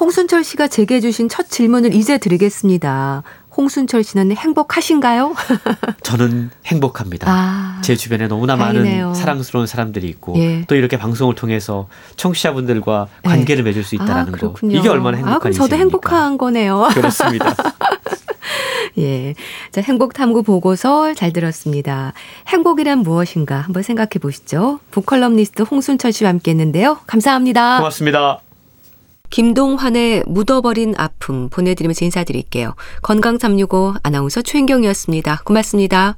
[0.00, 3.22] 홍순철 씨가 제게 해주신 첫 질문을 이제 드리겠습니다.
[3.56, 5.34] 홍순철 씨는 행복하신가요?
[6.02, 7.26] 저는 행복합니다.
[7.30, 9.08] 아, 제 주변에 너무나 다행이네요.
[9.08, 10.64] 많은 사랑스러운 사람들이 있고 예.
[10.66, 13.28] 또 이렇게 방송을 통해서 청취자분들과 예.
[13.28, 13.70] 관계를 예.
[13.70, 16.88] 맺을 수 있다는 아, 거 이게 얼마나 행복한 아, 그럼 저도 행복한 거네요.
[16.94, 17.54] 그렇습니다.
[18.98, 19.34] 예.
[19.70, 22.12] 자, 행복 탐구 보고서 잘 들었습니다.
[22.48, 24.80] 행복이란 무엇인가 한번 생각해 보시죠.
[24.90, 26.98] 북컬럼니스트 홍순철 씨와 함께 했는데요.
[27.06, 27.78] 감사합니다.
[27.78, 28.40] 고맙습니다.
[29.32, 32.74] 김동환의 묻어버린 아픔 보내드리면서 인사드릴게요.
[33.02, 35.40] 건강365 아나운서 최인경이었습니다.
[35.44, 36.16] 고맙습니다.